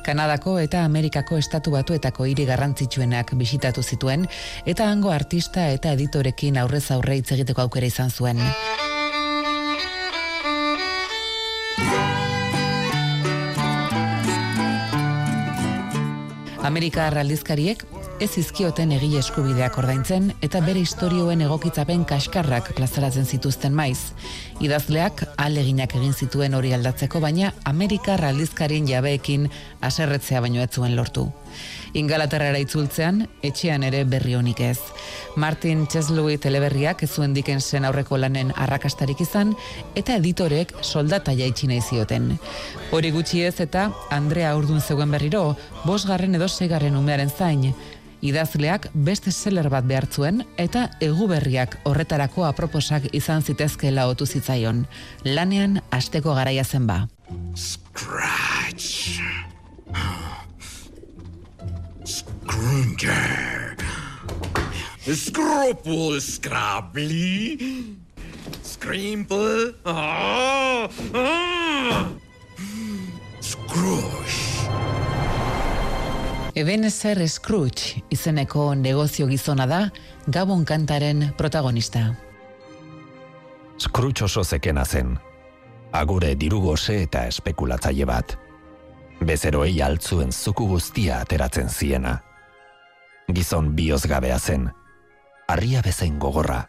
Kanadako 0.07 0.55
eta 0.63 0.85
Amerikako 0.87 1.41
estatu 1.43 1.75
batuetako 1.75 2.29
hiri 2.31 2.47
garrantzitsuenak 2.47 3.35
bisitatu 3.35 3.83
zituen, 3.83 4.23
eta 4.63 4.87
hango 4.87 5.11
artista 5.11 5.67
eta 5.75 5.91
editorekin 5.99 6.63
aurrez 6.63 6.85
aurre 6.95 7.19
hitz 7.19 7.33
egiteko 7.35 7.67
aukera 7.67 7.91
izan 7.91 8.15
zuen. 8.15 8.39
Amerika 16.75 17.05
aldizkariek 17.07 17.85
ez 18.19 18.33
izkioten 18.35 18.89
egile 18.91 19.21
eskubideak 19.21 19.77
ordaintzen 19.79 20.25
eta 20.43 20.59
bere 20.65 20.81
istorioen 20.83 21.39
egokitzapen 21.45 22.03
kaskarrak 22.09 22.73
plazaratzen 22.75 23.23
zituzten 23.23 23.71
maiz. 23.77 24.11
Idazleak 24.59 25.23
aleginak 25.39 25.95
egin 25.95 26.11
zituen 26.11 26.59
hori 26.59 26.73
aldatzeko 26.75 27.23
baina 27.23 27.53
Amerika 27.71 28.19
aldizkarien 28.19 28.91
jabeekin 28.91 29.47
aserretzea 29.79 30.43
baino 30.43 30.67
ez 30.67 30.73
zuen 30.75 30.99
lortu. 30.99 31.29
Ingalaterrara 31.93 32.59
itzultzean, 32.59 33.25
etxean 33.43 33.83
ere 33.83 34.03
berri 34.03 34.35
honik 34.35 34.59
ez. 34.59 34.79
Martin 35.35 35.85
Chesley 35.87 36.37
teleberriak 36.37 37.03
ez 37.03 37.11
zuen 37.11 37.35
zen 37.59 37.85
aurreko 37.85 38.17
lanen 38.17 38.51
arrakastarik 38.55 39.21
izan, 39.21 39.55
eta 39.95 40.15
editorek 40.15 40.73
soldata 40.81 41.31
jaitsi 41.31 41.67
nahi 41.67 41.81
zioten. 41.81 42.37
Hori 42.91 43.11
gutxi 43.11 43.43
ez 43.43 43.59
eta 43.59 43.91
Andrea 44.09 44.55
urdun 44.55 44.81
zegoen 44.81 45.11
berriro, 45.11 45.55
bosgarren 45.85 46.35
edo 46.35 46.47
segarren 46.47 46.95
umearen 46.95 47.29
zain, 47.29 47.73
idazleak 48.25 48.89
beste 49.07 49.31
seller 49.31 49.69
bat 49.69 49.85
behartzuen 49.87 50.43
eta 50.61 50.87
eguberriak 51.07 51.77
horretarako 51.89 52.45
aproposak 52.49 53.09
izan 53.13 53.43
zitezkeela 53.43 54.07
otu 54.11 54.25
zitzaion. 54.25 54.85
Lanean 55.25 55.81
asteko 55.91 56.35
garaia 56.37 56.63
zen 56.63 56.87
ba. 56.87 57.05
Scratch. 57.55 59.21
Grunger. 62.45 63.75
Scruple 65.01 66.21
Scrably. 66.21 67.57
Scrimple. 68.61 69.73
Ah, 69.85 70.87
ah. 71.13 72.07
Scrooge. 73.41 74.69
Ebenezer 76.55 77.27
Scrooge 77.27 78.01
izeneko 78.09 78.75
negozio 78.75 79.27
gizona 79.27 79.65
da 79.65 79.89
Gabon 80.27 80.65
kantaren 80.65 81.33
protagonista. 81.37 82.13
Scrooge 83.77 84.23
oso 84.23 84.43
zekena 84.43 84.85
zen. 84.85 85.17
Agure 85.91 86.35
dirugose 86.35 87.01
eta 87.07 87.25
espekulatzaile 87.27 88.05
bat. 88.05 88.37
Bezeroei 89.25 89.81
altzuen 89.81 90.31
zuku 90.31 90.67
guztia 90.67 91.19
ateratzen 91.23 91.69
ziena 91.69 92.21
gizon 93.33 93.73
biozgabea 93.75 94.39
zen, 94.39 94.69
harria 95.47 95.81
bezain 95.81 96.19
gogorra. 96.19 96.65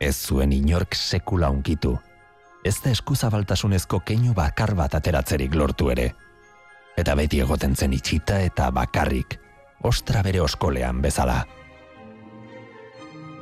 Ez 0.00 0.16
zuen 0.16 0.52
inork 0.52 0.94
sekula 0.94 1.50
unkitu, 1.50 1.96
ez 2.64 2.76
da 2.84 2.90
eskuzabaltasunezko 2.90 4.00
keinu 4.06 4.34
bakar 4.34 4.74
bat 4.78 4.94
ateratzerik 4.94 5.54
lortu 5.54 5.90
ere. 5.90 6.12
Eta 6.98 7.14
beti 7.18 7.40
egoten 7.42 7.76
zen 7.76 7.92
itxita 7.94 8.40
eta 8.42 8.70
bakarrik, 8.74 9.38
ostra 9.82 10.22
bere 10.22 10.40
oskolean 10.42 11.02
bezala. 11.02 11.44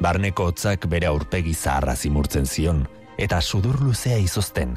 Barneko 0.00 0.50
hotzak 0.50 0.84
bere 0.92 1.08
aurpegi 1.08 1.54
zaharra 1.54 1.96
zimurtzen 1.96 2.46
zion, 2.46 2.84
eta 3.18 3.40
sudur 3.40 3.80
luzea 3.80 4.18
izozten. 4.20 4.76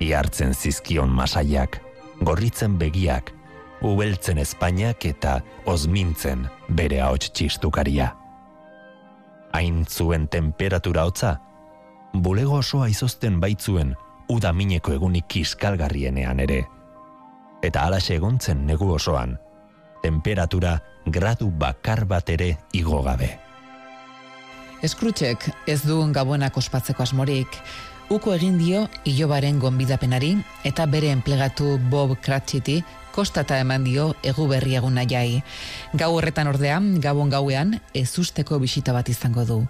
Iartzen 0.00 0.54
zizkion 0.54 1.12
masaiak, 1.12 1.76
gorritzen 2.24 2.78
begiak, 2.80 3.34
ubeltzen 3.82 4.38
Espainiak 4.38 5.04
eta 5.08 5.40
ozmintzen 5.66 6.46
bere 6.76 7.00
ahots 7.00 7.30
txistukaria. 7.32 8.10
Hain 9.52 9.84
zuen 9.88 10.28
temperatura 10.28 11.04
hotza, 11.08 11.36
bulego 12.14 12.60
osoa 12.60 12.88
izozten 12.88 13.40
baitzuen 13.40 13.94
udamineko 14.30 14.94
egunik 14.94 15.26
kiskalgarrienean 15.28 16.40
ere. 16.40 16.64
Eta 17.62 17.84
alaxe 17.88 18.14
egontzen 18.16 18.64
negu 18.66 18.92
osoan, 18.94 19.36
temperatura 20.02 20.78
gradu 21.06 21.50
bakar 21.50 22.04
bat 22.08 22.30
ere 22.30 22.54
igo 22.72 23.02
gabe. 23.02 23.30
Eskrutxek 24.86 25.50
ez 25.68 25.82
du 25.84 25.98
gabonak 26.12 26.56
ospatzeko 26.56 27.02
asmorik, 27.02 27.58
uko 28.10 28.32
egin 28.34 28.56
dio 28.58 28.86
ilobaren 29.04 29.58
gonbidapenari 29.60 30.32
eta 30.64 30.86
bere 30.86 31.10
enplegatu 31.12 31.76
Bob 31.90 32.16
Cratchiti 32.22 32.80
kostata 33.14 33.58
eman 33.60 33.84
dio 33.84 34.14
egu 34.22 34.46
berri 34.48 34.76
egun 34.78 34.94
nahiai. 34.98 35.42
Gau 35.94 36.12
horretan 36.16 36.48
ordean, 36.50 36.92
gabon 37.00 37.30
gauean, 37.30 37.78
ez 37.94 38.10
usteko 38.18 38.58
bisita 38.62 38.94
bat 38.96 39.08
izango 39.08 39.44
du. 39.44 39.60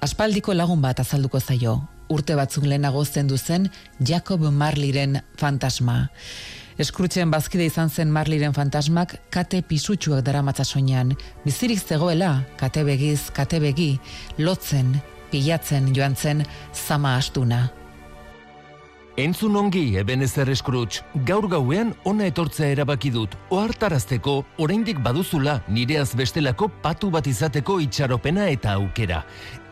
Aspaldiko 0.00 0.54
lagun 0.54 0.82
bat 0.82 1.00
azalduko 1.00 1.40
zaio, 1.40 1.80
urte 2.08 2.36
batzuk 2.36 2.64
lehenago 2.64 3.04
zendu 3.04 3.38
zen 3.38 3.70
Jacob 3.98 4.46
Marliren 4.50 5.20
fantasma. 5.36 6.08
Eskrutzen 6.80 7.30
bazkide 7.30 7.66
izan 7.68 7.90
zen 7.90 8.12
Marliren 8.12 8.54
fantasmak 8.56 9.18
kate 9.30 9.60
pisutsuak 9.62 10.24
dara 10.24 10.42
soinean. 10.64 11.16
Bizirik 11.44 11.78
zegoela, 11.78 12.44
kate 12.56 12.84
begiz, 12.84 13.30
kate 13.32 13.60
begi, 13.60 13.98
lotzen, 14.38 15.00
pilatzen 15.30 15.94
joan 15.94 16.16
zen 16.16 16.44
zama 16.72 17.16
astuna. 17.16 17.79
Entzun 19.20 19.56
ongi, 19.56 19.98
Ebenezer 20.00 20.48
Scrooge, 20.56 21.02
gaur 21.28 21.44
gauean 21.52 21.90
ona 22.08 22.24
etortzea 22.30 22.70
erabaki 22.72 23.10
dut, 23.12 23.34
ohartarazteko 23.52 24.38
oraindik 24.64 25.02
baduzula 25.04 25.58
nireaz 25.68 26.14
bestelako 26.16 26.70
patu 26.80 27.10
bat 27.12 27.26
izateko 27.28 27.76
itxaropena 27.84 28.46
eta 28.48 28.78
aukera. 28.78 29.18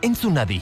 Entzun 0.05 0.37
adi, 0.37 0.59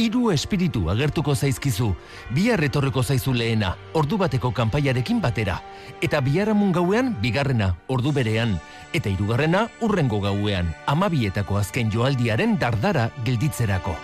hiru 0.00 0.30
espiritu 0.32 0.86
agertuko 0.88 1.34
zaizkizu, 1.36 1.90
bihar 2.32 2.64
etorreko 2.64 3.04
zaizu 3.04 3.36
lehena, 3.36 3.74
ordu 3.92 4.16
bateko 4.22 4.54
kanpaiarekin 4.56 5.20
batera, 5.20 5.58
eta 6.00 6.22
biharamun 6.24 6.72
gauean 6.72 7.12
bigarrena, 7.20 7.74
ordu 7.92 8.14
berean, 8.16 8.56
eta 8.96 9.12
hirugarrena 9.12 9.66
urrengo 9.84 10.22
gauean, 10.24 10.72
amabietako 10.88 11.60
azken 11.60 11.92
joaldiaren 11.92 12.56
dardara 12.56 13.10
gelditzerako. 13.28 13.98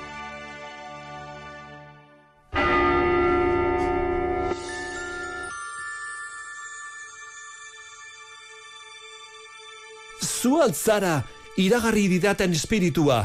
Zu 10.46 10.60
altzara 10.62 11.24
iragarri 11.58 12.04
didaten 12.06 12.52
espiritua. 12.54 13.24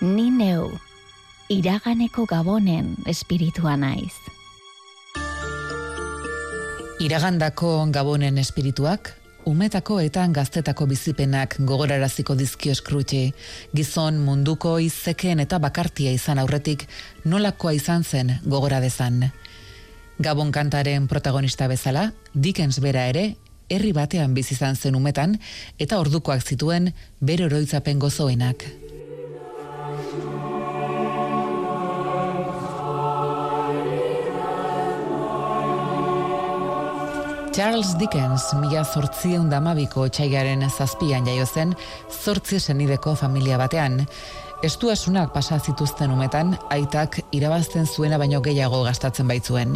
Ni 0.00 0.28
neu, 0.30 0.68
iraganeko 1.50 2.22
gabonen 2.30 2.92
espiritua 3.10 3.74
naiz. 3.74 4.14
Iragandako 7.02 7.72
gabonen 7.90 8.38
espirituak, 8.38 9.10
umetako 9.50 9.98
eta 10.06 10.28
gaztetako 10.30 10.86
bizipenak 10.92 11.56
gogoraraziko 11.58 12.38
dizkio 12.38 12.78
eskrutxe, 12.78 13.24
gizon 13.74 14.22
munduko 14.22 14.76
izeken 14.78 15.42
eta 15.42 15.58
bakartia 15.58 16.14
izan 16.14 16.38
aurretik 16.38 16.86
nolakoa 17.24 17.74
izan 17.74 18.06
zen 18.06 18.36
gogora 18.44 18.78
dezan. 18.78 19.32
Gabon 20.22 20.52
kantaren 20.54 21.08
protagonista 21.10 21.66
bezala, 21.66 22.12
Dickens 22.34 22.78
bera 22.78 23.08
ere 23.10 23.32
herri 23.68 23.92
batean 23.92 24.34
bizi 24.34 24.54
izan 24.54 24.76
zen 24.76 24.94
umetan 24.94 25.38
eta 25.78 25.98
ordukoak 25.98 26.42
zituen 26.42 26.92
bere 27.20 27.46
oroitzapen 27.46 27.98
gozoenak. 27.98 28.64
Charles 37.54 37.92
Dickens 38.00 38.48
mila 38.58 38.80
zortzion 38.82 39.46
damabiko 39.46 40.08
txaigaren 40.10 40.64
zazpian 40.66 41.28
jaio 41.28 41.44
zen 41.46 41.76
zortzi 42.10 42.58
senideko 42.58 43.14
familia 43.14 43.60
batean. 43.60 44.00
Estuasunak 44.64 45.34
pasa 45.34 45.58
zituzten 45.60 46.08
umetan, 46.08 46.54
aitak 46.72 47.18
irabazten 47.36 47.84
zuena 47.84 48.16
baino 48.16 48.38
gehiago 48.40 48.78
gastatzen 48.86 49.28
baitzuen. 49.28 49.74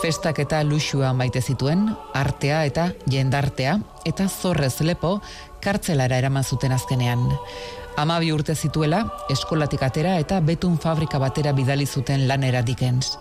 Festak 0.00 0.40
eta 0.40 0.62
luxua 0.64 1.10
maite 1.12 1.42
zituen, 1.44 1.90
artea 2.16 2.62
eta 2.64 2.86
jendartea, 3.04 3.74
eta 4.08 4.24
zorrez 4.32 4.78
lepo, 4.80 5.18
kartzelara 5.60 6.16
eraman 6.22 6.44
zuten 6.44 6.72
azkenean. 6.72 7.26
Amabi 8.00 8.32
urte 8.32 8.56
zituela, 8.56 9.02
eskolatik 9.28 9.84
atera 9.84 10.16
eta 10.18 10.40
betun 10.40 10.80
fabrika 10.80 11.20
batera 11.20 11.52
bidali 11.52 11.84
zuten 11.84 12.24
lanera 12.26 12.64
Dickens. 12.64 13.18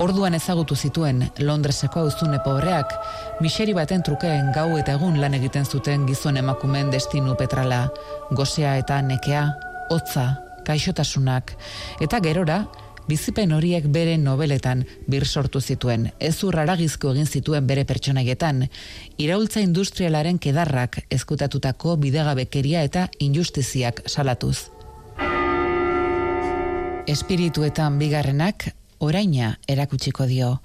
Orduan 0.00 0.32
ezagutu 0.32 0.74
zituen 0.76 1.26
Londreseko 1.44 2.06
auzune 2.06 2.40
pobreak, 2.40 2.96
miseri 3.44 3.76
baten 3.76 4.00
trukeen 4.02 4.52
gau 4.56 4.70
eta 4.80 4.96
egun 4.96 5.20
lan 5.20 5.36
egiten 5.36 5.68
zuten 5.68 6.08
gizon 6.08 6.40
emakumen 6.40 6.88
destinu 6.90 7.36
petrala, 7.36 7.88
gozea 8.32 8.78
eta 8.80 9.02
nekea, 9.02 9.48
hotza, 9.90 10.26
kaixotasunak, 10.66 11.54
eta 12.04 12.20
gerora, 12.24 12.62
bizipen 13.08 13.54
horiek 13.56 13.86
bere 13.88 14.18
nobeletan 14.20 14.84
bir 15.08 15.24
sortu 15.26 15.60
zituen, 15.60 16.10
ez 16.20 16.36
urraragizko 16.44 17.14
egin 17.14 17.26
zituen 17.26 17.66
bere 17.66 17.84
pertsonaietan, 17.88 18.66
iraultza 19.16 19.62
industrialaren 19.64 20.38
kedarrak 20.38 21.00
ezkutatutako 21.10 21.96
bidegabekeria 22.04 22.84
eta 22.84 23.08
injustiziak 23.18 24.04
salatuz. 24.06 24.68
Espirituetan 27.08 27.96
bigarrenak, 27.98 28.68
oraina 29.00 29.54
erakutsiko 29.68 30.26
dio, 30.28 30.58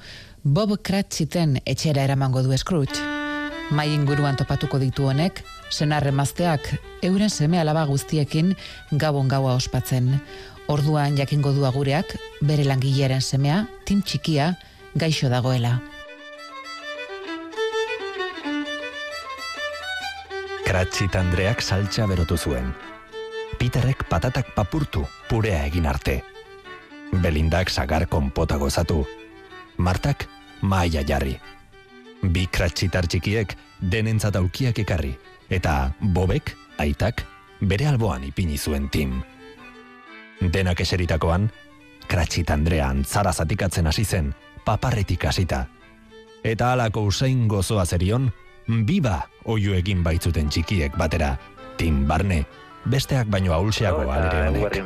Bob 0.43 0.75
Cratchiten 0.83 1.61
etxera 1.63 2.03
eramango 2.03 2.41
du 2.43 2.57
Scrooge. 2.57 2.99
Mai 3.71 3.93
inguruan 3.93 4.35
topatuko 4.35 4.75
ditu 4.81 5.07
honek, 5.07 5.39
senarre 5.73 6.11
mazteak, 6.11 6.67
euren 7.01 7.29
seme 7.29 7.59
alaba 7.59 7.85
guztiekin 7.89 8.53
gabon 8.91 9.27
gaua 9.27 9.55
ospatzen. 9.57 10.21
Orduan 10.67 11.17
jakingo 11.17 11.51
du 11.51 11.65
agureak, 11.65 12.13
bere 12.41 12.63
langilearen 12.63 13.21
semea, 13.21 13.65
tim 13.85 14.01
txikia, 14.01 14.53
gaixo 14.95 15.29
dagoela. 15.29 15.79
Kratxit 20.63 21.15
Andreak 21.19 21.61
saltza 21.61 22.07
berotu 22.07 22.37
zuen. 22.37 22.71
Peterrek 23.59 24.05
patatak 24.09 24.53
papurtu, 24.55 25.03
purea 25.29 25.65
egin 25.67 25.85
arte. 25.85 26.21
Belindak 27.11 27.69
sagar 27.69 28.07
konpota 28.07 28.57
gozatu. 28.57 29.03
Martak 29.77 30.25
maia 30.61 31.03
jarri. 31.05 31.35
Bi 32.23 32.47
kratxitar 32.47 33.05
txikiek 33.11 33.53
denentzat 33.91 34.37
aukiak 34.39 34.79
ekarri, 34.79 35.13
eta 35.53 35.93
bobek, 36.01 36.55
aitak, 36.81 37.23
bere 37.61 37.87
alboan 37.87 38.23
ipini 38.25 38.57
zuen 38.57 38.89
tim. 38.89 39.21
Denak 40.41 40.81
eseritakoan, 40.81 41.51
kratxit 42.09 42.49
Andrea 42.51 42.89
antzara 42.89 43.33
zatikatzen 43.33 43.87
hasi 43.87 44.03
zen, 44.03 44.33
paparretik 44.65 45.25
hasita. 45.29 45.67
Eta 46.43 46.73
alako 46.73 47.05
usain 47.07 47.47
gozoa 47.47 47.85
zerion, 47.85 48.31
biba 48.67 49.29
oio 49.45 49.73
egin 49.77 50.03
baitzuten 50.03 50.49
txikiek 50.49 50.97
batera, 50.99 51.37
tim 51.77 52.07
barne, 52.07 52.43
besteak 52.85 53.27
baino 53.31 53.53
ahulseago 53.53 54.09
alere 54.11 54.47
honek. 54.49 54.83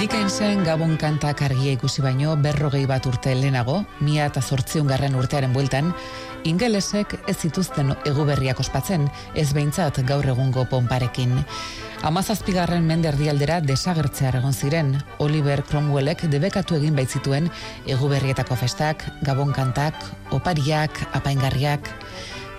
Dickensen 0.00 0.62
gabon 0.64 0.94
kantak 0.96 1.42
argia 1.44 1.74
ikusi 1.76 2.00
baino 2.00 2.32
berrogei 2.40 2.86
bat 2.88 3.04
urte 3.04 3.34
lehenago, 3.36 3.82
mia 4.00 4.30
eta 4.30 4.40
zortziun 4.40 4.86
garren 4.88 5.12
urtearen 5.20 5.52
bueltan, 5.52 5.90
ingelesek 6.48 7.18
ez 7.28 7.34
zituzten 7.36 7.92
eguberriak 8.08 8.62
ospatzen, 8.64 9.04
ez 9.36 9.50
behintzat 9.52 10.00
gaur 10.08 10.24
egungo 10.32 10.64
ponparekin. 10.72 11.36
Amazazpigarren 12.08 12.88
mende 12.88 13.12
erdialdera 13.12 13.60
desagertzea 13.60 14.32
egon 14.40 14.56
ziren, 14.56 14.94
Oliver 15.20 15.60
Cromwellek 15.68 16.24
debekatu 16.32 16.80
egin 16.80 16.96
baitzituen 16.96 17.52
eguberrietako 17.84 18.56
festak, 18.56 19.04
gabon 19.20 19.52
kantak, 19.52 20.00
opariak, 20.32 20.96
apaingarriak, 21.12 21.92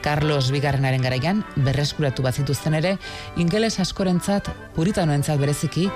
Carlos 0.01 0.51
Bigarrenaren 0.51 1.01
garaian, 1.01 1.43
berreskuratu 1.55 2.23
bat 2.25 2.35
zituzten 2.35 2.73
ere, 2.77 2.95
ingeles 3.37 3.77
askorentzat, 3.79 4.49
puritanoentzat 4.75 5.39
bereziki, 5.41 5.87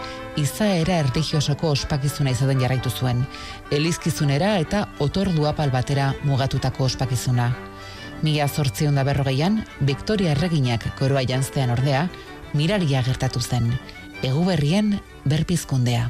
izaera 0.41 0.99
erligiosoko 1.03 1.71
ospakizuna 1.73 2.33
izaten 2.35 2.61
jarraitu 2.61 2.89
zuen. 2.89 3.25
Elizkizunera 3.71 4.55
eta 4.61 4.85
otordu 4.99 5.47
apal 5.49 5.73
batera 5.73 6.13
mugatutako 6.23 6.85
ospakizuna. 6.89 7.51
Mila 8.23 8.47
zortzion 8.47 8.95
berrogeian, 8.95 9.63
Victoria 9.81 10.31
Erreginak 10.31 10.87
koroa 10.99 11.25
janztean 11.27 11.73
ordea, 11.75 12.07
miraria 12.53 13.03
gertatu 13.03 13.41
zen. 13.41 13.73
Egu 14.23 14.45
berrien 14.47 14.99
berpizkundea. 15.25 16.09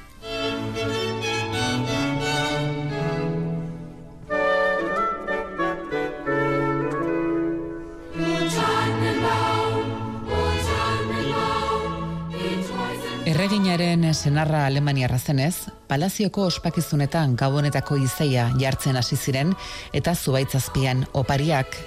Senarra 14.26 14.66
Alemaniarra 14.66 15.20
zenez, 15.20 15.68
palazioko 15.86 16.48
ospakizunetan 16.50 17.36
gabonetako 17.38 18.00
izaia 18.02 18.48
jartzen 18.58 18.98
hasi 18.98 19.18
ziren 19.22 19.52
eta 19.94 20.16
zubaitzazpian 20.16 21.04
opariak. 21.22 21.78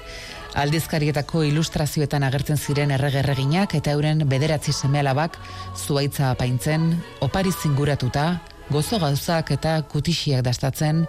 Aldizkarietako 0.63 1.43
ilustrazioetan 1.49 2.27
agertzen 2.29 2.61
ziren 2.61 2.95
erregerreginak 2.95 3.75
eta 3.81 3.97
euren 3.97 4.23
bederatzi 4.31 4.73
semealabak 4.73 5.35
zuaitza 5.75 6.31
apaintzen, 6.31 6.93
opari 7.27 7.51
zinguratuta, 7.51 8.29
gozo 8.71 8.99
gauzak 9.01 9.53
eta 9.55 9.79
kutixiak 9.89 10.43
dastatzen, 10.45 11.05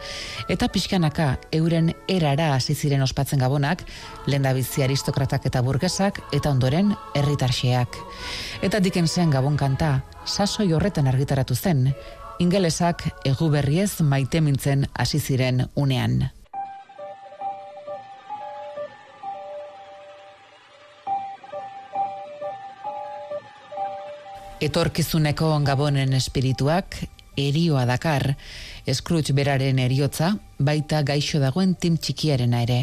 eta 0.49 0.69
pixkanaka 0.71 1.27
euren 1.55 1.91
erara 2.07 2.53
hasi 2.55 2.75
ziren 2.75 3.03
ospatzen 3.03 3.39
gabonak, 3.43 3.83
lendabizi 4.27 4.83
aristokratak 4.85 5.49
eta 5.51 5.61
burgesak, 5.65 6.21
eta 6.33 6.51
ondoren 6.51 6.95
herritarxeak. 7.15 7.99
Eta 8.63 8.79
dikensen 8.79 9.29
gabon 9.35 9.57
kanta, 9.59 9.99
sasoi 10.25 10.71
horretan 10.73 11.11
argitaratu 11.11 11.55
zen, 11.55 11.89
ingelesak 12.39 13.05
egu 13.27 13.51
berriez 13.51 13.99
maite 14.01 14.41
mintzen 14.41 14.87
hasi 14.95 15.19
ziren 15.19 15.65
unean. 15.75 16.29
Etorkizuneko 24.59 25.53
gabonen 25.63 26.11
espirituak 26.17 26.97
erioa 27.37 27.85
dakar, 27.85 28.35
Scrooge 28.93 29.33
beraren 29.33 29.79
eriotza, 29.79 30.35
baita 30.57 31.03
gaixo 31.03 31.39
dagoen 31.39 31.75
tim 31.75 31.97
txikiarena 31.97 32.63
ere. 32.65 32.79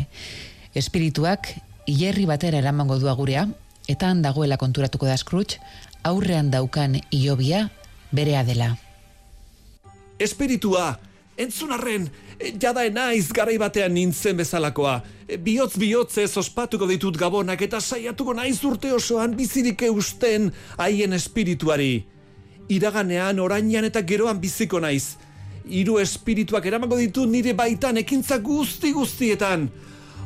Espirituak, 0.75 1.51
hierri 1.87 2.27
batera 2.27 2.59
eramango 2.59 2.99
du 2.99 3.09
agurea, 3.09 3.47
eta 3.89 4.11
han 4.11 4.23
dagoela 4.23 4.59
konturatuko 4.61 5.07
da 5.07 5.17
Scrooge, 5.17 5.61
aurrean 6.05 6.51
daukan 6.51 7.01
iobia 7.11 7.69
berea 8.13 8.45
dela. 8.45 8.77
Espiritua, 10.19 10.97
entzunarren, 11.37 12.09
jada 12.61 12.87
naiz 12.91 13.29
garai 13.33 13.59
batean 13.61 13.95
nintzen 13.95 14.37
bezalakoa. 14.39 15.01
Bihotz 15.43 15.77
bihotzez 15.81 16.31
ospatuko 16.39 16.87
ditut 16.89 17.17
gabonak 17.19 17.63
eta 17.67 17.81
saiatuko 17.81 18.35
naiz 18.35 18.63
urte 18.65 18.93
osoan 18.95 19.35
bizirik 19.37 19.83
eusten 19.89 20.53
haien 20.79 21.13
espirituari. 21.13 22.07
Iraganean, 22.69 23.41
orainan 23.41 23.87
eta 23.89 24.03
geroan 24.03 24.41
biziko 24.41 24.81
naiz. 24.81 25.17
Hiru 25.67 25.99
espirituak 25.99 26.67
eramango 26.67 26.99
ditut 26.99 27.31
nire 27.31 27.55
baitan 27.55 27.99
ekintza 28.03 28.39
guzti 28.39 28.93
guztietan. 28.95 29.69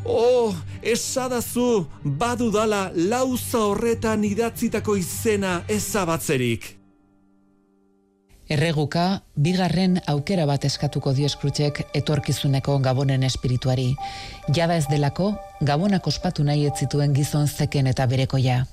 Oh, 0.04 0.54
esadazu, 0.82 1.86
badudala 2.04 2.90
lauza 2.94 3.64
horretan 3.68 4.24
idatzitako 4.24 4.96
izena 4.96 5.60
ezabatzerik. 5.68 6.76
Erreguka, 8.50 9.20
bigarren 9.38 10.00
aukera 10.10 10.42
bat 10.48 10.64
eskatuko 10.66 11.12
dio 11.14 11.28
Scroogeek 11.30 11.84
etorkizuneko 11.94 12.80
gabonen 12.82 13.22
espirituari. 13.22 13.92
Jada 14.56 14.80
ez 14.80 14.88
delako, 14.90 15.30
gabonak 15.60 16.08
ospatu 16.10 16.42
nahi 16.42 16.66
ez 16.66 16.74
zituen 16.80 17.14
gizon 17.14 17.46
zeken 17.46 17.92
eta 17.92 18.08
berekoia. 18.10 18.64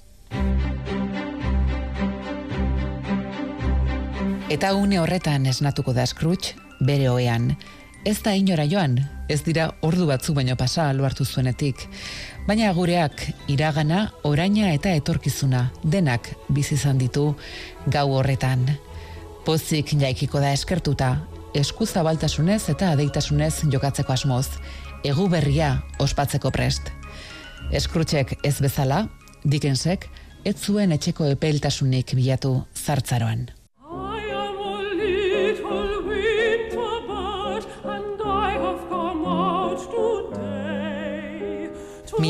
Eta 4.48 4.70
une 4.80 4.96
horretan 5.02 5.44
esnatuko 5.46 5.92
da 5.92 6.06
Scrooge, 6.08 6.54
bere 6.80 7.10
oean. 7.12 7.50
Ez 8.08 8.22
da 8.24 8.32
inora 8.32 8.64
joan, 8.64 8.94
ez 9.28 9.42
dira 9.44 9.66
ordu 9.84 10.06
batzu 10.08 10.32
baino 10.38 10.56
pasa 10.56 10.86
alu 10.88 11.04
hartu 11.04 11.26
zuenetik. 11.26 11.84
Baina 12.48 12.70
gureak 12.72 13.26
iragana, 13.52 14.06
oraina 14.24 14.70
eta 14.72 14.94
etorkizuna, 14.96 15.66
denak 15.84 16.30
bizi 16.48 16.78
izan 16.80 16.98
ditu 16.98 17.26
gau 17.92 18.06
horretan. 18.16 18.64
Pozik 19.44 19.92
jaikiko 20.00 20.40
da 20.40 20.54
eskertuta, 20.56 21.12
eskuzabaltasunez 21.52 22.70
eta 22.72 22.94
adeitasunez 22.96 23.68
jokatzeko 23.68 24.16
asmoz, 24.16 24.48
egu 25.04 25.28
berria 25.28 25.74
ospatzeko 26.00 26.56
prest. 26.56 26.88
Eskrutxek 27.76 28.38
ez 28.48 28.56
bezala, 28.64 29.10
Dickensek, 29.44 30.08
ez 30.48 30.56
zuen 30.56 30.96
etxeko 30.96 31.28
epeiltasunik 31.36 32.16
bilatu 32.16 32.62
zartzaroan. 32.72 33.50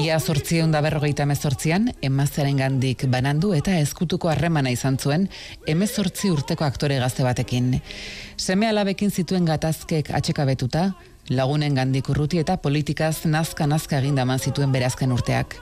Mila 0.08 0.22
zortzion 0.24 0.72
da 0.72 0.80
berrogeita 0.80 1.26
emezortzian, 1.28 1.90
emazaren 2.08 2.62
gandik 2.62 3.02
banandu 3.12 3.50
eta 3.58 3.74
ezkutuko 3.76 4.30
harremana 4.32 4.72
izan 4.72 4.96
zuen 4.96 5.26
emezortzi 5.68 6.32
urteko 6.32 6.64
aktore 6.64 7.02
gazte 7.02 7.26
batekin. 7.28 7.74
Seme 8.40 8.70
alabekin 8.70 9.12
zituen 9.12 9.44
gatazkek 9.52 10.14
atxekabetuta, 10.16 10.86
lagunen 11.28 11.76
gandik 11.76 12.08
urruti 12.08 12.40
eta 12.40 12.56
politikaz 12.56 13.26
nazka-nazka 13.28 14.00
egindaman 14.00 14.40
zituen 14.40 14.72
berazken 14.72 15.12
urteak. 15.12 15.60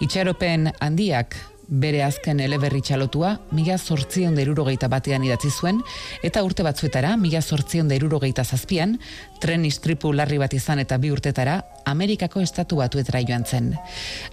Itxaropen 0.00 0.70
handiak 0.80 1.36
bere 1.68 2.02
azken 2.04 2.40
eleberri 2.40 2.80
txalotua, 2.84 3.36
mila 3.56 3.78
sortzion 3.78 4.34
derurogeita 4.36 4.88
batean 4.92 5.24
idatzi 5.24 5.50
zuen, 5.50 5.80
eta 6.22 6.42
urte 6.44 6.64
batzuetara, 6.66 7.14
mila 7.16 7.42
sortzion 7.42 7.88
derurogeita 7.88 8.44
zazpian, 8.44 8.98
tren 9.40 9.64
istripu 9.64 10.12
larri 10.12 10.38
bat 10.42 10.54
izan 10.54 10.82
eta 10.82 10.98
bi 10.98 11.12
urtetara, 11.14 11.60
Amerikako 11.88 12.42
estatu 12.42 12.78
batuetara 12.78 13.22
joan 13.26 13.44
zen. 13.44 13.72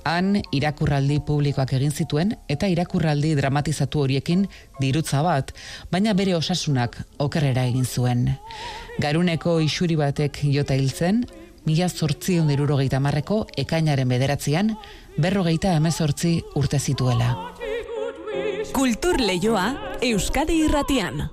Han, 0.05 0.35
irakurraldi 0.53 1.19
publikoak 1.25 1.73
egin 1.79 1.91
zituen, 1.91 2.35
eta 2.47 2.69
irakurraldi 2.69 3.33
dramatizatu 3.39 4.05
horiekin 4.05 4.45
dirutza 4.81 5.23
bat, 5.25 5.53
baina 5.91 6.13
bere 6.13 6.35
osasunak 6.37 6.97
okerrera 7.17 7.65
egin 7.69 7.85
zuen. 7.85 8.27
Garuneko 8.99 9.59
isuri 9.63 9.95
batek 9.99 10.41
jota 10.53 10.75
hiltzen, 10.75 11.23
mila 11.69 11.85
zortzion 11.89 12.47
derurogeita 12.49 12.97
marreko 13.03 13.43
ekainaren 13.63 14.09
bederatzean, 14.09 14.73
berrogeita 15.21 15.75
emezortzi 15.77 16.39
urte 16.57 16.79
zituela. 16.79 17.35
Kultur 18.73 19.19
Leioa 19.21 19.67
Euskadi 20.01 20.63
Irratian. 20.65 21.27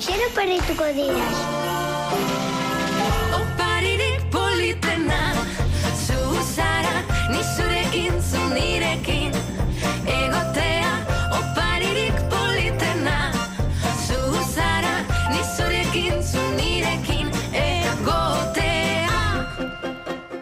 Zer 0.00 0.28
oparituko 0.28 0.92
diraz? 0.98 1.30
Oparirik 1.30 1.49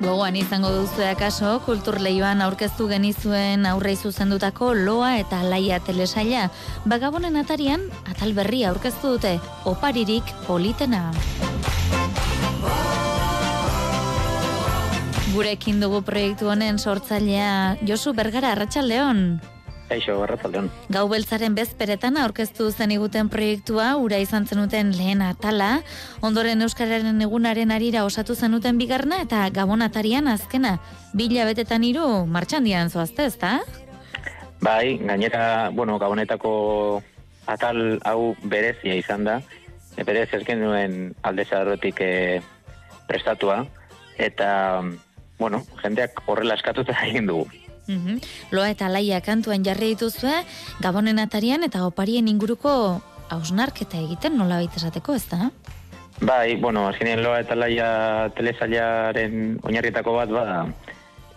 Gogoan 0.09 0.39
izango 0.41 0.71
duzu 0.73 1.03
akaso, 1.05 1.51
kulturleioan 1.67 2.41
aurkeztu 2.41 2.87
genizuen 2.89 3.67
aurrei 3.69 3.93
zuzendutako 3.93 4.71
loa 4.73 5.11
eta 5.21 5.43
laia 5.45 5.83
telesaila. 5.85 6.47
Bagabonen 6.89 7.37
atarian, 7.37 7.85
atal 8.09 8.33
berri 8.33 8.63
aurkeztu 8.65 9.11
dute, 9.19 9.35
oparirik 9.69 10.33
politena. 10.47 11.11
Gurekin 15.35 15.85
dugu 15.85 16.01
proiektu 16.09 16.49
honen 16.49 16.81
sortzailea 16.81 17.77
Josu 17.85 18.17
Bergara 18.17 18.57
Arratsaldeon. 18.57 19.58
Eixo, 19.89 20.19
arratzaldeon. 20.21 20.69
Gau 20.93 21.07
beltzaren 21.09 21.55
bezperetan 21.57 22.19
aurkeztu 22.21 22.67
zen 22.71 22.93
iguten 22.93 23.31
proiektua, 23.33 23.95
ura 23.97 24.19
izan 24.21 24.45
zenuten 24.45 24.91
lehen 24.97 25.23
atala, 25.25 25.81
ondoren 26.21 26.61
Euskararen 26.67 27.23
egunaren 27.25 27.73
arira 27.73 28.05
osatu 28.05 28.37
zenuten 28.37 28.77
bigarna 28.79 29.23
eta 29.25 29.47
gabon 29.49 29.83
atarian 29.83 30.29
azkena. 30.29 30.77
Bila 31.17 31.47
betetan 31.49 31.87
iru, 31.89 32.27
martxan 32.27 32.69
dian 32.69 32.93
zoazte, 32.93 33.31
ezta? 33.33 33.59
Bai, 34.61 34.99
gainera, 34.99 35.71
bueno, 35.73 35.97
gabonetako 35.99 36.53
atal 37.47 37.99
hau 38.05 38.35
berezia 38.45 38.99
izan 38.99 39.25
da. 39.25 39.39
E, 39.97 40.05
berez 40.05 40.29
ez 40.37 40.43
genuen 40.45 41.15
alde 41.23 41.47
zaharretik 41.49 42.03
e, 42.05 42.43
prestatua. 43.09 43.63
Eta, 44.19 44.83
bueno, 45.39 45.63
jendeak 45.81 46.21
horrela 46.27 46.59
eskatuta 46.61 46.99
egin 47.09 47.31
dugu. 47.31 47.49
Mhm. 47.89 48.21
Loa 48.53 48.69
eta 48.71 48.89
laia 48.93 49.21
kantuan 49.25 49.65
jarri 49.65 49.95
dituzue, 49.95 50.45
gabonen 50.85 51.19
atarian 51.19 51.65
eta 51.65 51.87
oparien 51.87 52.29
inguruko 52.29 53.01
hausnarketa 53.33 53.99
egiten 53.99 54.37
nola 54.37 54.61
esateko, 54.63 55.15
ez 55.15 55.27
da? 55.29 55.51
Bai, 56.21 56.57
bueno, 56.57 56.87
azkenean 56.89 57.23
loa 57.23 57.41
eta 57.41 57.55
laia 57.55 58.31
telesailaren 58.37 59.59
oinarrietako 59.63 60.15
bat, 60.17 60.33
ba, 60.35 60.67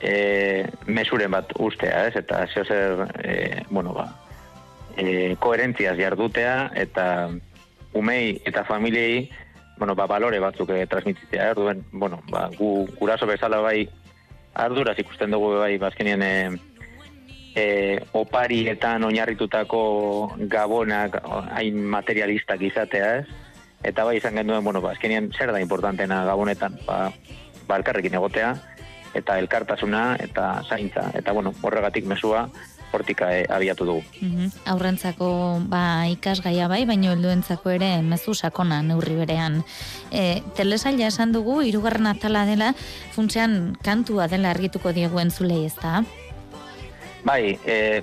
e, 0.01 0.65
mesuren 0.87 1.31
bat 1.31 1.53
ustea, 1.59 2.07
ez? 2.07 2.15
Eta 2.17 2.45
zeo 2.53 2.65
zer, 2.65 3.05
e, 3.23 3.63
bueno, 3.69 3.93
ba, 3.93 4.07
e, 4.97 5.35
koherentziaz 5.39 5.97
jardutea, 5.99 6.71
eta 6.75 7.29
umei 7.93 8.41
eta 8.45 8.65
familiei, 8.65 9.29
bueno, 9.77 9.95
ba, 9.95 10.07
balore 10.09 10.39
batzuk 10.41 10.73
e, 10.73 10.85
transmititzea, 10.87 11.51
erduen, 11.53 11.85
bueno, 11.91 12.21
ba, 12.31 12.49
gu, 12.57 12.87
guraso 12.97 13.29
bezala 13.29 13.61
bai, 13.61 13.87
arduraz 14.53 14.97
ikusten 14.99 15.31
dugu 15.31 15.53
bai, 15.59 15.77
bazkenien 15.81 16.23
e, 16.23 16.33
e, 17.55 17.65
oparietan 18.17 19.03
oinarritutako 19.07 19.83
gabonak 20.51 21.21
hain 21.51 21.83
materialistak 21.95 22.61
izatea, 22.67 23.13
ez? 23.21 23.25
Eta 23.83 24.05
bai 24.05 24.17
izan 24.19 24.37
genduen, 24.37 24.63
bueno, 24.63 24.81
ba, 24.81 24.91
azkenean 24.93 25.31
zer 25.33 25.51
da 25.51 25.61
importantena 25.61 26.21
gabonetan, 26.27 26.77
ba, 26.85 27.07
ba 27.67 27.79
elkarrekin 27.79 28.13
egotea, 28.19 28.53
eta 29.17 29.37
elkartasuna, 29.41 30.03
eta 30.21 30.61
zaintza. 30.69 31.09
Eta, 31.17 31.33
bueno, 31.33 31.53
horregatik 31.61 32.05
mesua, 32.05 32.45
hortika 32.91 33.31
e, 33.37 33.45
abiatu 33.49 33.85
dugu. 33.85 34.03
Mhm. 34.21 34.51
Aurrentzako 34.73 35.61
ba, 35.71 36.07
ikasgaia 36.11 36.67
bai, 36.67 36.83
baino 36.85 37.11
helduentzako 37.11 37.73
ere 37.75 37.91
mezu 38.01 38.33
sakona 38.33 38.81
neurri 38.85 39.15
berean. 39.15 39.61
E, 40.11 40.41
telesaila 40.57 41.07
esan 41.07 41.31
dugu, 41.31 41.61
hirugarren 41.61 42.07
atala 42.07 42.45
dela, 42.45 42.73
funtsean 43.15 43.77
kantua 43.83 44.27
dela 44.27 44.51
argituko 44.51 44.93
diegu 44.93 45.19
entzulei 45.19 45.65
ez 45.65 45.75
da? 45.81 46.03
Bai, 47.23 47.57
e, 47.65 48.01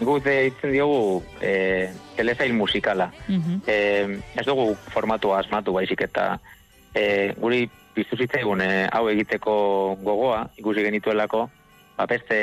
guk 0.00 0.24
deitzen 0.24 0.72
diogu 0.72 1.20
e, 1.40 1.90
telesail 2.16 2.54
musikala. 2.54 3.10
Mhm. 3.28 3.60
E, 3.66 3.76
ez 4.36 4.46
dugu 4.46 4.74
formatua 4.94 5.40
asmatu 5.40 5.74
baizik 5.76 6.06
eta 6.08 6.38
e, 6.94 7.34
guri 7.38 7.68
piztu 7.94 8.16
zitzaigun 8.16 8.62
e, 8.64 8.88
hau 8.92 9.08
egiteko 9.10 9.54
gogoa, 10.02 10.44
ikusi 10.60 10.84
genituelako, 10.86 11.48
ba, 11.96 12.06
beste 12.06 12.40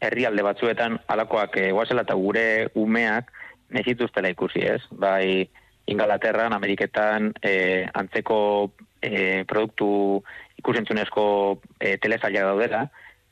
herrialde 0.00 0.42
batzuetan 0.42 0.98
alakoak 1.08 1.56
e, 1.60 1.70
guazela 1.72 2.04
eta 2.06 2.16
gure 2.18 2.44
umeak 2.74 3.32
nezituztela 3.70 4.30
ikusi 4.32 4.64
ez. 4.66 4.80
Bai, 4.90 5.48
Ingalaterran, 5.90 6.52
Ameriketan, 6.52 7.32
e, 7.42 7.86
antzeko 7.94 8.38
e, 9.02 9.44
produktu 9.48 10.22
ikusentzunezko 10.60 11.24
e, 11.78 11.96
telesaila 12.02 12.46
daudela, 12.50 12.84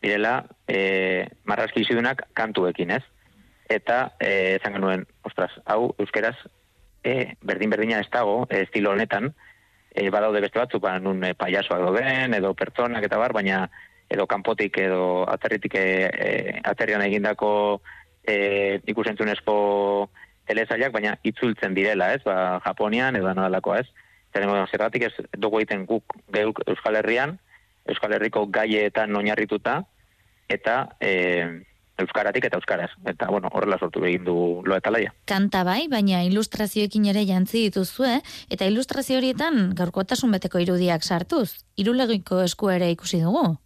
direla 0.02 0.34
e, 0.66 1.26
marrazki 1.44 1.84
izidunak 1.84 2.24
kantuekin 2.38 2.94
ez. 2.98 3.02
Eta 3.68 4.14
e, 4.18 4.56
esan 4.56 4.78
genuen, 4.78 5.04
ostras, 5.28 5.52
hau 5.66 5.92
euskeraz 5.98 6.36
e, 7.04 7.34
berdin-berdina 7.44 8.00
ez 8.00 8.08
dago, 8.12 8.46
e, 8.48 8.62
estilo 8.64 8.94
honetan, 8.94 9.32
e, 9.92 10.08
badaude 10.10 10.40
beste 10.44 10.60
batzuk, 10.60 10.82
ba, 10.82 10.96
nun 11.02 11.22
e, 11.24 11.34
paiasoak 11.38 11.84
dauden, 11.84 12.34
edo 12.38 12.54
pertsonak 12.58 13.04
eta 13.06 13.20
bar, 13.20 13.34
baina 13.36 13.66
edo 14.08 14.26
kanpotik 14.26 14.78
edo 14.80 15.24
atzerritik 15.28 15.74
e, 15.76 16.60
atzerrian 16.64 17.04
egindako 17.04 17.50
e, 18.24 18.80
ikusentzunezko 18.88 19.56
telesailak, 20.48 20.92
baina 20.92 21.14
itzultzen 21.28 21.74
direla, 21.76 22.12
ez? 22.16 22.22
Ba, 22.24 22.58
Japonian 22.64 23.16
edo 23.16 23.28
analakoa, 23.28 23.82
ez? 23.84 24.08
Zerrengo 24.32 24.64
zergatik 24.70 25.08
ez 25.08 25.12
dugu 25.36 25.60
egiten 25.60 25.84
guk 25.88 26.16
geuk 26.32 26.60
Euskal 26.66 27.00
Herrian, 27.00 27.38
Euskal 27.88 28.16
Herriko 28.16 28.46
gaietan 28.52 29.16
oinarrituta 29.16 29.82
eta 30.52 30.80
e, 31.00 31.64
euskaratik 31.98 32.46
eta 32.48 32.58
euskaraz. 32.60 32.90
Eta 33.10 33.28
bueno, 33.28 33.50
horrela 33.52 33.78
sortu 33.78 34.04
egin 34.06 34.24
du 34.24 34.36
lo 34.64 34.76
eta 34.76 34.92
laia. 34.94 35.12
Kanta 35.28 35.64
bai, 35.66 35.88
baina 35.90 36.22
ilustrazioekin 36.28 37.08
ere 37.12 37.24
jantzi 37.28 37.66
dituzue, 37.68 38.18
eta 38.50 38.68
ilustrazio 38.70 39.18
horietan 39.18 39.72
gaurkotasun 39.78 40.32
beteko 40.36 40.62
irudiak 40.62 41.02
sartuz. 41.02 41.64
Irulegiko 41.76 42.42
esku 42.44 42.70
ere 42.74 42.90
ikusi 42.94 43.20
dugu. 43.24 43.56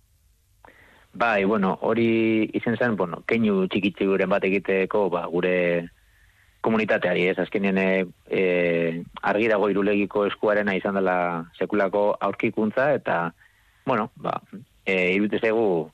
Bai, 1.15 1.45
bueno, 1.45 1.79
hori 1.83 2.49
izen 2.57 2.77
zen, 2.81 2.97
bueno, 2.97 3.21
keinu 3.29 3.67
txikitsi 3.69 4.07
guren 4.09 4.31
bat 4.33 4.45
egiteko, 4.49 5.11
ba, 5.13 5.27
gure 5.29 5.89
komunitateari, 6.65 7.27
ez, 7.29 7.39
azkenien 7.43 7.79
e, 7.79 7.89
e, 8.31 8.43
argi 9.21 9.49
dago 9.51 9.69
irulegiko 9.69 10.25
eskuarena 10.31 10.77
izan 10.79 10.97
dela 10.97 11.17
sekulako 11.59 12.15
aurkikuntza, 12.21 12.93
eta, 12.97 13.19
bueno, 13.85 14.09
ba, 14.17 14.39
e, 14.87 15.13
irute 15.19 15.41
zegu 15.43 15.91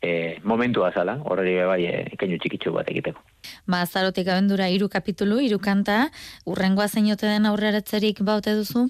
e, 0.00 0.38
momentua 0.44 0.92
zala, 0.92 1.18
horreri 1.28 1.58
bai 1.68 1.80
e, 1.90 1.96
keinu 2.20 2.38
txikitsu 2.40 2.72
bat 2.72 2.88
egiteko. 2.88 3.20
Ba, 3.66 3.82
azarotik 3.82 4.30
abendura 4.32 4.70
hiru 4.72 4.88
kapitulu, 4.88 5.42
hiru 5.44 5.58
kanta, 5.60 6.06
urrengoa 6.48 6.88
zeinote 6.88 7.28
den 7.28 7.50
aurreratzerik 7.50 8.24
baute 8.24 8.56
duzu? 8.56 8.86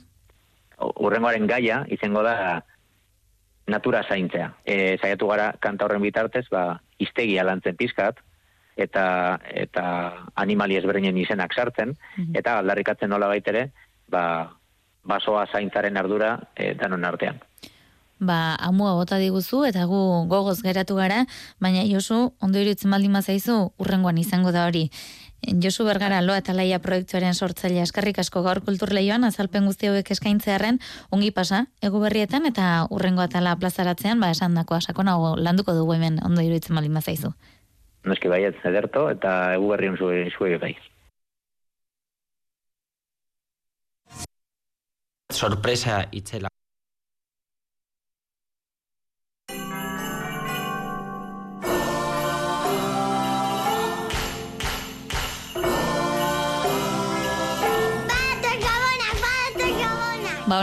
Urrengoaren 0.79 1.51
gaia 1.51 1.83
izango 1.91 2.23
da 2.23 2.63
natura 3.67 4.03
zaintzea. 4.09 4.51
E, 4.65 4.97
saiatu 5.01 5.29
gara 5.31 5.53
kanta 5.61 5.87
horren 5.87 6.03
bitartez, 6.03 6.45
ba, 6.51 6.81
iztegia 6.99 7.45
lantzen 7.45 7.77
pizkat, 7.77 8.21
eta 8.77 9.39
eta 9.55 9.85
animali 10.41 10.77
ezberdinen 10.77 11.17
izenak 11.17 11.55
sartzen, 11.55 11.95
eta 12.35 12.59
aldarrikatzen 12.59 13.11
nola 13.11 13.31
baitere, 13.31 13.69
ba, 14.11 14.51
basoa 15.05 15.47
zaintzaren 15.53 15.97
ardura 15.97 16.39
e, 16.57 16.75
danon 16.75 17.05
artean. 17.05 17.41
Ba, 18.25 18.55
amua 18.63 18.95
bota 18.95 19.19
diguzu 19.19 19.65
eta 19.69 19.85
gu 19.91 20.01
gogoz 20.31 20.61
geratu 20.63 20.97
gara, 20.97 21.25
baina 21.61 21.83
Josu, 21.85 22.33
ondo 22.41 22.61
irutzen 22.63 22.91
baldin 22.95 23.13
mazaizu, 23.13 23.57
urrengoan 23.83 24.19
izango 24.19 24.53
da 24.55 24.67
hori. 24.69 24.89
Josu 25.63 25.85
Bergara 25.85 26.21
loa 26.23 26.39
eta 26.41 26.55
laia 26.57 26.79
proiektuaren 26.83 27.35
sortzailea 27.35 27.85
eskarrik 27.87 28.19
asko 28.23 28.43
gaur 28.43 28.61
kulturleioan 28.65 29.25
azalpen 29.25 29.67
guzti 29.69 29.91
hauek 29.91 30.11
eskaintzearren 30.11 30.79
ongi 31.11 31.31
pasa 31.31 31.67
ego 31.83 32.01
berrietan 32.01 32.47
eta 32.51 32.87
urrengo 32.91 33.25
atala 33.25 33.57
plazaratzean 33.57 34.21
ba 34.21 34.31
esan 34.31 34.55
dakoa 34.55 34.81
sakonago 34.81 35.35
landuko 35.37 35.75
dugu 35.75 35.99
hemen 35.99 36.19
ondo 36.25 36.41
iruditzen 36.41 36.77
baldin 36.77 36.93
mazaizu. 36.93 37.35
Noski 38.05 38.29
baiet 38.29 38.59
ederto, 38.69 39.09
eta 39.11 39.55
egu 39.57 39.71
berriun 39.73 39.97
zue, 39.97 40.27
zue 40.37 40.59
bai. 40.61 40.75
Sorpresa 45.33 46.05
itzela. 46.13 46.54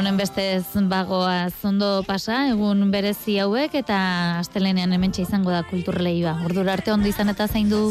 Honen 0.02 0.18
bestez 0.18 0.66
bagoaz 0.90 1.54
ondo 1.70 2.02
pasa, 2.08 2.48
egun 2.50 2.88
berezi 2.90 3.36
hauek 3.44 3.76
eta 3.84 3.98
astelenean 4.40 4.96
hementxe 4.98 5.28
izango 5.28 5.54
da 5.54 5.62
kulturleioa. 5.70 6.40
Ordura 6.48 6.74
arte 6.74 6.96
ondo 6.96 7.12
izan 7.12 7.30
eta 7.30 7.46
zaindu. 7.46 7.84